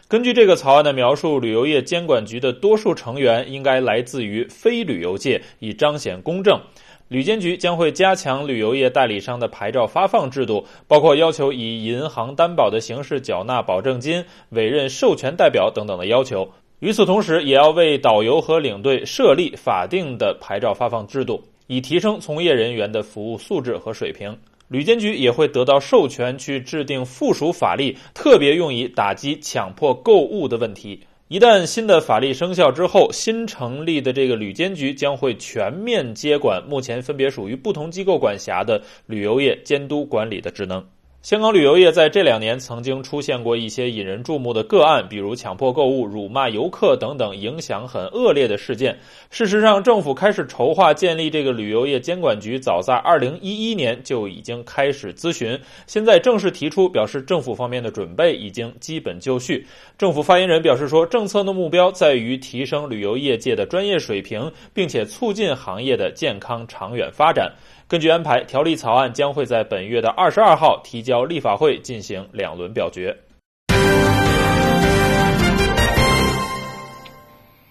[0.07, 6.57] 根据这个草案的描述，旅游业监管局的多数成员应该来自于非旅游界，以彰显公正。
[7.09, 16.49] 旅监局将会加强旅游业代理商的牌照发放制度，包括要求以银行担保的形式缴纳保证金、委任授权代表等等的要求。
[16.79, 24.37] 与此同时，也要为导游和领队设立法定的牌照发放制度，以提升从业人员的服务素质和水平。
[24.67, 30.99] 旅监局也会得到授权去制定附属法例，特别用以打击强迫购物的问题。
[31.27, 40.85] 一旦新的法律生效之后，新成立的这个旅监局将会全面接管目前分别属于不同机构管辖的旅游业监督管理的职能。
[41.25, 48.95] 香港旅游业在这两年曾经出现过一些引人注目的个案，比如强迫购物、辱骂游客等等影响很恶劣的事件。
[49.31, 59.65] 事实上，政府开始筹划建立这个旅游业监管局，早在二零一一年就已经开始咨询，现在正式提出，表示政府方面的准备已经基本就绪。
[59.97, 67.51] 政府发言人表示说，政策的目标在于提升旅游业界的专业水平，并且促进行业的健康长远发展。
[67.87, 73.15] 根据安排，条例草案将会在本月的二十二号提交立法会进行两轮表决。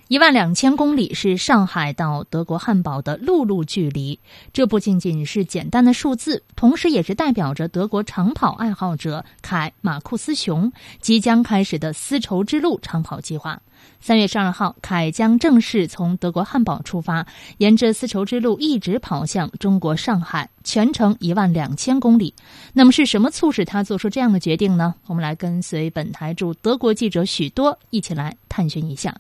[0.09, 4.21] 一万两千公里是上海到德国汉堡的陆路距离，
[4.53, 13.63] 这不仅仅是简单的数字，同时也是代表着德国长跑爱好者凯马库斯熊即将开始的丝绸之路长跑计划。
[13.99, 17.27] 三月十二号，凯将正式从德国汉堡出发，
[17.57, 22.35] 沿着丝绸之路一直跑向中国上海，全程一万两千公里。
[22.75, 24.95] 那么是什么促使他做出这样的决定呢？
[25.07, 29.15] 我们来跟随本台驻德国记者许多一起来探寻一下。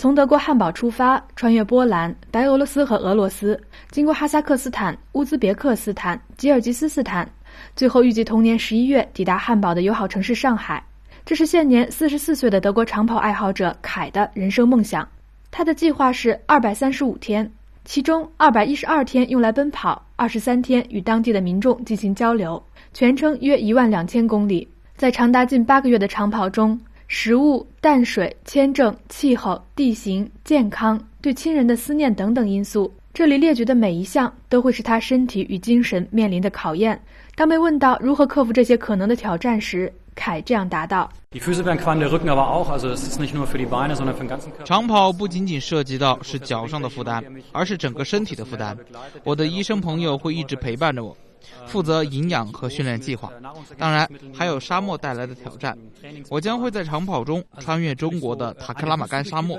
[0.00, 7.30] 从德国汉堡出发，穿越波兰、白俄罗斯和俄罗斯，经过哈萨克斯坦、乌兹别克斯坦、吉尔吉斯斯坦，
[7.76, 10.82] 最后预计同年十一月抵达汉堡的友好城市上海。
[11.26, 15.06] 这是现年四十四岁的德国长跑爱好者凯的人生梦想。
[15.50, 17.52] 他的计划是二百三十五天，
[17.84, 22.62] 其中二百一十二天用来奔跑，二十三天与当地的民众进行交流，
[22.94, 24.66] 全程约一万两千公里。
[24.96, 26.78] 在长达近八个月的长跑中，
[27.12, 37.02] 食物、淡水、签证、气候、地形、健康、对亲人的思念等等因素，这里列举的每一项都会是他身体与精神面临的考验。
[37.34, 41.10] 当被问到如何克服这些可能的挑战时，凯这样答道
[44.64, 48.78] ：“长跑不仅仅涉及到是脚上的负担，而是整个身体的负担。
[49.24, 51.16] 我的医生朋友会一直陪伴着我。”
[51.66, 53.30] 负责营养和训练计划，
[53.78, 55.76] 当然还有沙漠带来的挑战。
[56.28, 59.58] 我将会在长跑中穿越中国的塔克拉玛干沙漠，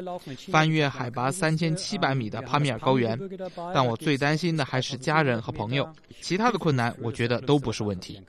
[0.52, 3.20] 翻越海拔三千七百米的帕米尔高原。
[3.74, 5.88] 但我最担心的还是家人和朋友，
[6.22, 8.22] 其他的困难我觉得都不是问题。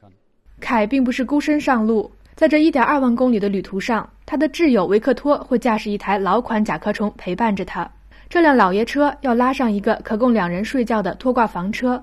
[0.61, 7.91] 凯并不是孤身上路，在这一点二万公里的旅途上，他的挚友维克托会驾驶一台老款甲壳虫陪伴着他。
[8.29, 12.03] 这辆老爷车要拉上一个可供两人睡觉的拖挂房车。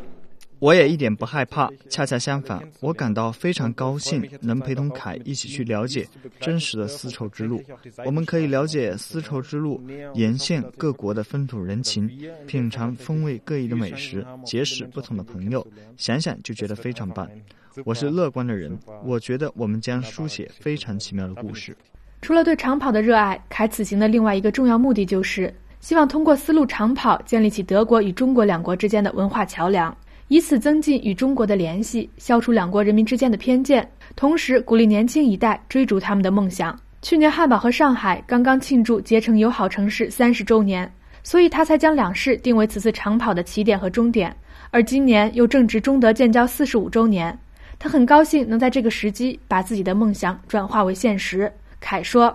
[0.61, 6.07] 我也一点不害怕，恰恰相反，我感到非常高兴，能陪同凯一起去了解
[6.39, 7.59] 真实的丝绸之路。
[8.05, 9.81] 我们可以了解丝绸之路
[10.13, 12.07] 沿线各国的风土人情，
[12.45, 15.65] 品尝风味各异的美食，结识不同的朋友，
[15.97, 17.27] 想想就觉得非常棒。
[17.83, 21.75] 我是乐观的人，我觉得我们将书写非常奇妙的故事。
[22.21, 29.97] 除了对长跑的热爱，凯此行的另外一个重要目的就是希望通过丝路长跑建立起德国与中国两国之间的文化桥梁。
[30.31, 36.73] 以此增进与中国的联系，消除两国人民之间的偏见，同时鼓励年轻一代追逐他们的梦想。
[37.01, 40.89] 去年汉堡和上海刚刚庆祝结成友好城市三十周年，
[41.21, 44.33] 所以他才将两市定为此次长跑的起点和终点。
[44.69, 47.37] 而今年又正值中德建交四十五周年，
[47.77, 51.51] 他很高兴能在这个时机把自己的梦想转化为现实。
[51.81, 52.33] 凯说。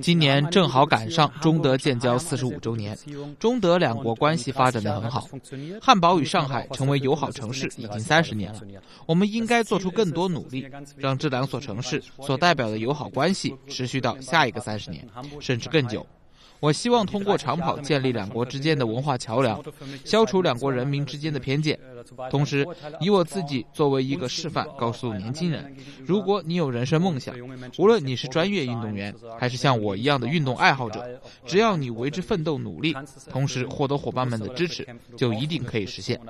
[0.00, 2.96] 今年正好赶上中德建交四十五周年，
[3.38, 5.28] 中德两国关系发展的很好。
[5.80, 8.60] 汉堡与上海成为友好城市已经三十年了，
[9.06, 15.06] 我们应该做出更多努力，让这两所城市所代表的友好关系持续到下一个三十年，
[15.40, 16.06] 甚至更久。
[16.60, 19.62] 我希望通过长跑建立两国之间的文化桥梁，
[20.04, 21.78] 消除两国人民之间的偏见，
[22.30, 22.66] 同时
[23.00, 27.34] 以我自己作为一个示范，告诉年轻人：如果你有人生梦想，
[27.78, 32.94] 无论你是专业运动员还是像我一样的运动爱好者，只要你为之奋斗努力，
[33.30, 34.86] 同时获得伙伴们的支持，
[35.16, 36.20] 就一定可以实现。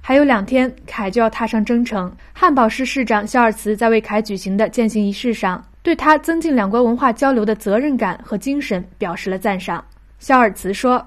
[0.00, 2.10] 还有两天，凯就要踏上征程。
[2.32, 5.62] 汉堡市市长肖尔茨在为凯举行的践行仪式上。
[5.88, 9.82] 对他增进两国文化交流的责任感和精神表示了赞赏。
[10.18, 11.02] 肖尔茨说：“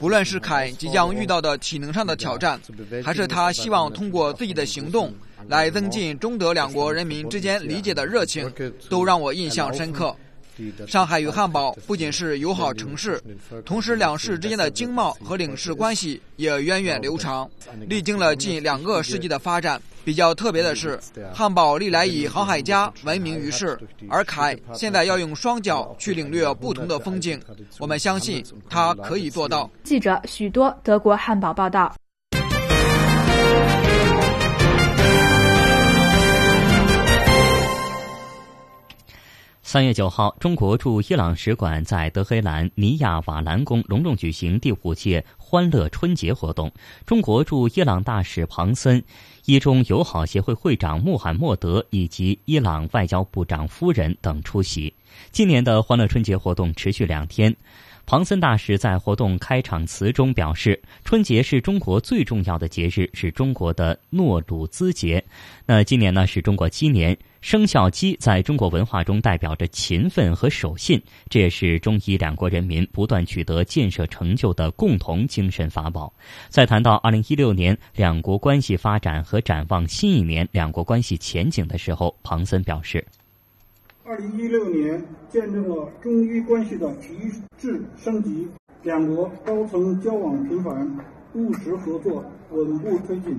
[0.00, 2.58] 不论是凯即将遇到的体能上的挑战，
[3.04, 5.12] 还是他希望通过自己的行动
[5.48, 8.50] 来增进中德两国人民之间理解的热情，
[8.88, 10.16] 都让我印象深刻。”
[10.86, 13.22] 上海与汉堡不仅是友好城市，
[13.64, 17.48] 同时两市之间的经贸和领事关系也源远流长，
[17.86, 19.80] 历经了近两个世纪的发展。
[20.04, 20.98] 比较特别的是，
[21.34, 23.78] 汉堡历来以航海家闻名于世，
[24.08, 27.38] 而凯现在要用双脚去领略不同的风景。
[27.78, 29.70] 我们相信他可以做到。
[29.84, 31.94] 记者许多德国汉堡报道。
[39.70, 46.72] 三月九号，中国驻伊朗使馆在德黑兰尼亚瓦兰宫隆重举行第五届欢乐春节活动。
[47.04, 49.04] 中国驻伊朗大使庞森、
[49.44, 54.90] 伊中友好协会会长穆罕默德以及伊朗外交部长夫人等出席。
[55.32, 57.54] 今年的欢乐春节活动持续两天。
[58.06, 65.22] 庞森大使在活动开场词中表示，春节是中国最重要的节日，是中国的诺鲁兹节。
[65.66, 76.12] 那今年呢，是中国七年，生肖鸡在中国文化中代表着勤奋和守信，这也是中伊两国人民不断取得建设成就的共同精神法宝。
[76.48, 83.04] 在谈到二零一六年两国关系发展和展望新一年两国关系前景的时候，庞森表示。
[84.04, 87.14] 二零一六年见证了中伊关系的提
[87.56, 88.48] 质升级，
[88.82, 90.98] 两国高层交往频繁，
[91.34, 93.38] 务实合作稳步推进。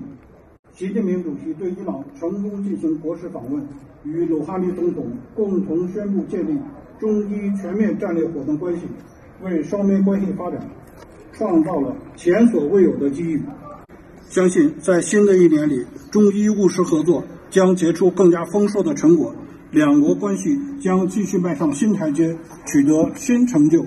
[0.72, 3.66] 习近平主席对伊朗成功进行国事访问，
[4.04, 6.58] 与鲁哈尼总统共同宣布建立
[6.98, 8.82] 中伊全面战略伙伴关系，
[9.42, 10.60] 为双边关系发展
[11.32, 13.42] 创造了前所未有的机遇。
[14.28, 19.34] 相信在新的一年里，中伊务实合作将结出更加丰硕的成果，
[19.70, 23.84] 两国关系将继续迈上新台阶，取得新成就。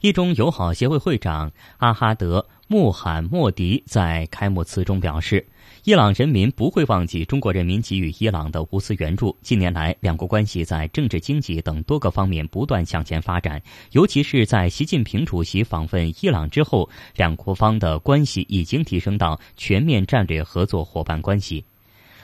[0.00, 5.44] 一中友好协会会长阿哈德·穆罕默迪在开幕词中表示。
[5.84, 9.36] 伊朗人民不会忘记中国人民给予伊朗的无私援助。
[9.42, 13.60] 近年来，两国关系在政治、经济等多个方面不断向前发展，
[13.90, 21.62] 尤其是在习近平主席访问伊朗之后，两国方的关系已经提升到全面战略合作伙伴关系。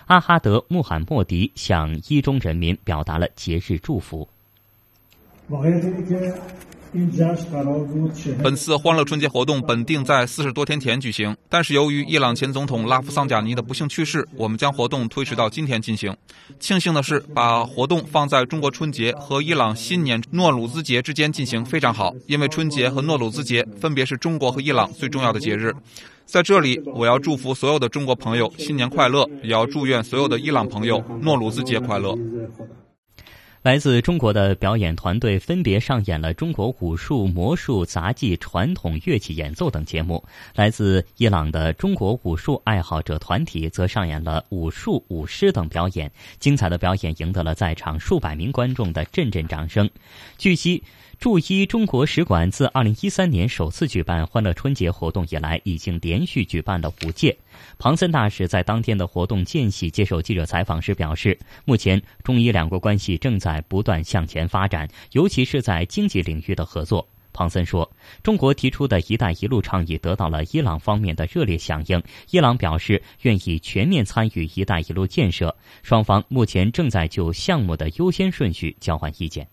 [0.06, 4.26] 阿哈德·穆罕默迪向伊中人民表达了节日祝福。
[8.42, 16.16] 本次欢乐春节活动本定在四十多天前举行，但是由于伊朗前总统拉夫桑贾尼的不幸去世，我们将活动推迟到今天进行。
[16.58, 25.72] 庆幸的是，把活动放在中国春节和伊朗新年诺鲁兹节之间进行非常好，因为春节和诺鲁兹节分别是中国和伊朗最重要的节日。
[26.26, 32.18] 在这里，我要祝福所有的中国朋友新年快乐，也要祝愿所有的伊朗朋友诺鲁兹节快乐。
[33.62, 40.24] 来自中国的表演团队分别上演了中国武术、魔术、杂技、传统乐器演奏等节目。
[40.54, 46.10] 来自伊朗的中国武术爱好者团体则上演了武术、舞狮等表演。
[46.38, 49.90] 精彩的表演赢得了在场数百名观众的阵阵掌声。
[50.38, 50.82] 据悉。
[51.20, 57.36] 驻伊中国使馆自2013年首次举办欢乐春节活动以来，已经连续举办了五届。
[57.78, 67.06] 庞森大使在当天的活动间隙接受记者采访时表示，目前中伊两国关系正在不断向前发展，尤其是在经济领域的合作。
[67.34, 67.92] 庞森说，
[68.22, 79.46] 中国提出的一带一路倡议得到了伊朗方面的热烈响应，伊朗表示愿意全面参与一带一路建设，双方目前正在就项目的优先顺序交换意见。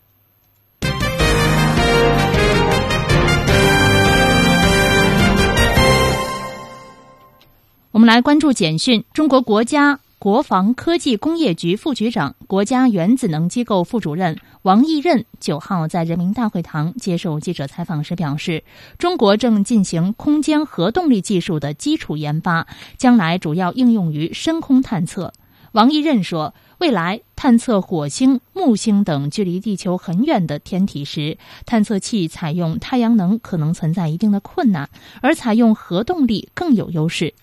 [7.98, 9.04] 我们来关注简讯。
[9.12, 18.64] 中国国家国防科技工业局副局长、国家原子能机构副主任王毅任九号在人民大会堂接受记者采访时表示，
[19.00, 22.68] 中国正进行空间核动力技术的基础研发，
[23.00, 25.34] 将来主要应用于深空探测。
[25.72, 34.88] 王毅任说，未来探测火星、木星等距离地球很远的天体时，探测器采用太阳能可能存在一定的困难，
[35.22, 37.34] 而采用核动力更有优势。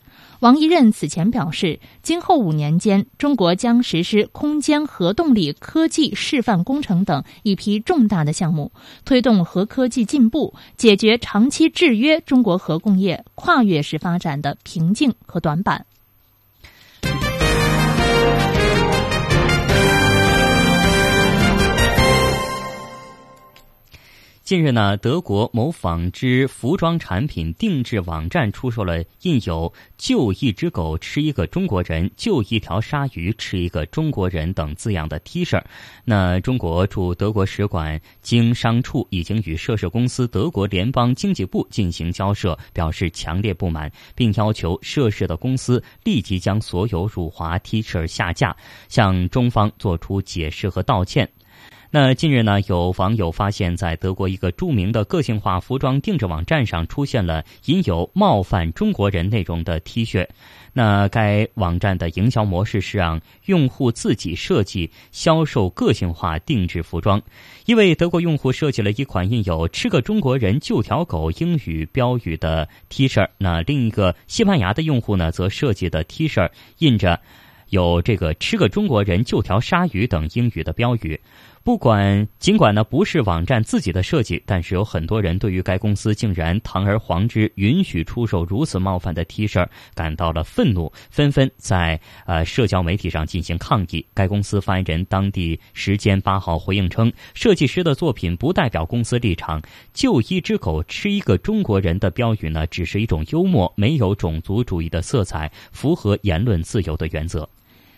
[0.44, 8.70] 王一任此前表示，今后五年间，中国将实施空间核动力科技示范工程等一批重大的项目，
[9.06, 15.86] 推动核科技进步，解决长期制约中国核工业跨越式发展的瓶颈和短板。
[24.44, 35.58] 近日呢，德国某纺织服装产品定制网站出售了印有“就一只狗吃一个中国人，就一条鲨鱼吃一个中国人”等字样的 T 恤。
[36.04, 48.54] 那中国驻德国使馆经商处已经与涉事公司德国联邦经济部进行交涉，表示强烈不满，并要求涉事的公司立即将所有辱华 T 恤下架，
[48.90, 51.26] 向中方作出解释和道歉。
[51.90, 60.26] 那近日呢，有网友发现，在德国一个著名的个性化服装定制网站上，出现了印有冒犯中国人内容的 T 恤。
[60.72, 67.22] 那该网站的营销模式是让用户自己设计、销售个性化定制服装。
[67.64, 77.20] 一位德国用户设计了一款印有“吃个中国人救条狗”英语标语的 T 恤，那另一个西班牙的用户呢，则设计的 T 恤印着
[77.68, 81.20] 有这个“吃个中国人就条鲨鱼”等英语的标语。
[81.64, 94.04] 不管，尽管呢不是网站自己的设计，但是有很多人对于该公司竟然堂而皇之允许出售如此冒犯的 T 恤感到了愤怒，纷纷在呃社交媒体上进行抗议。
[94.12, 99.62] 该公司发言人当地时间八号回应称，设计师的作品不代表公司立场，
[99.94, 107.48] 就一只狗吃一个中国人的标语呢，只是一种幽默，没有种族主义的色彩，符合言论自由的原则。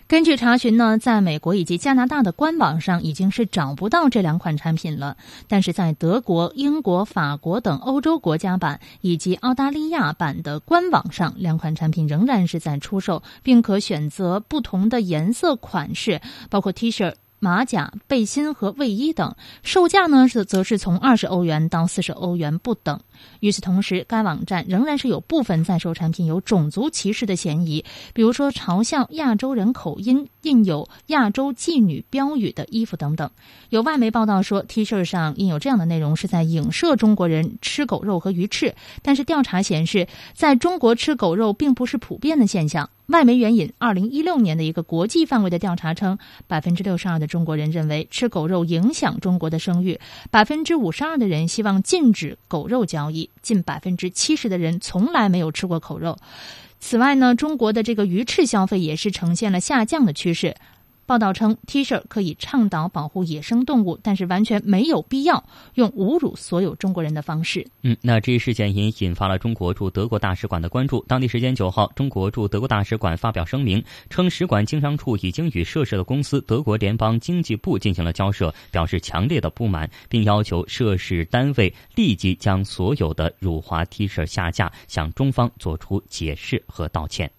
[0.08, 5.16] 根据查询呢，在美国以及加拿大的官网上已经是找不到这两款产品了，
[5.48, 17.14] 但是在德国、英国、法国等欧洲国家版以及澳大利亚版的官网上，两款产品仍然是在出售，并可选择不同的颜色款式，包括 T 恤。
[17.38, 22.98] 马甲、背心和卫衣等，售价呢是则是从二十欧元到四十欧元不等。
[23.40, 33.30] 与此同时，该网站仍然是有部分在售产品有种族歧视的嫌疑，比如说嘲笑亚洲人口音、印有“亚洲妓女”标语的衣服等等。
[33.70, 42.88] 有外媒报道说，T 恤上印有这样的内容是在影射中国人吃狗肉和鱼翅，但是调查显示，在中国吃狗肉并不是普遍的现象。
[43.06, 56.16] 外媒援引二零一六年的一个国际范围的调查称，百分之六十二的中国人认为吃狗肉影响中国的声誉，百分之五十二的人希望禁止狗肉交易，近百分之七十的人从来没有吃过口肉。
[56.78, 60.54] 此外呢，中国的这个鱼翅消费也是呈现了下降的趋势。
[61.06, 65.42] 报道称，T 恤可以倡导保护野生动物，但是完全没有必要
[65.74, 67.66] 用侮辱所有中国人的方式。
[67.82, 71.04] 嗯，那这一事件也引发了中国驻德国大使馆的关注。
[71.06, 87.30] 当地时间九号，中国驻德国大使馆发表声明，称使馆经商处已经与涉事的公司德国联邦经济部进行了交涉，表示强烈的不满，并要求涉事单位立即将所有的辱华 T 恤下架，向中方做出解释和道歉。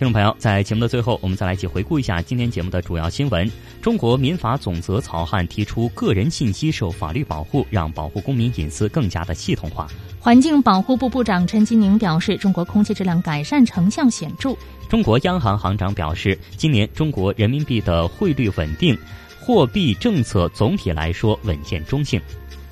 [0.00, 3.46] 听众朋友，在节目的最后，我们再来一起回顾一下今天节目的主要新闻。
[3.82, 9.86] 中国民法总则草案提出，个人信息受法律保护，让保护公民隐私更加的系统化。
[10.18, 14.56] 环境保护部部长陈吉宁表示，中国空气质量改善成效显著。
[14.88, 18.96] 中国央行行长表示，今年中国人民币的汇率稳定，
[19.38, 22.18] 货币政策总体来说稳健中性。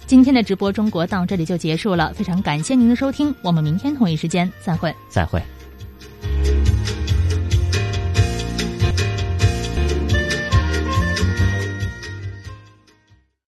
[0.06, 5.38] 今天的直播中国到这里就结束了，非常感谢您的收听，我们明天同一时间再会，再会。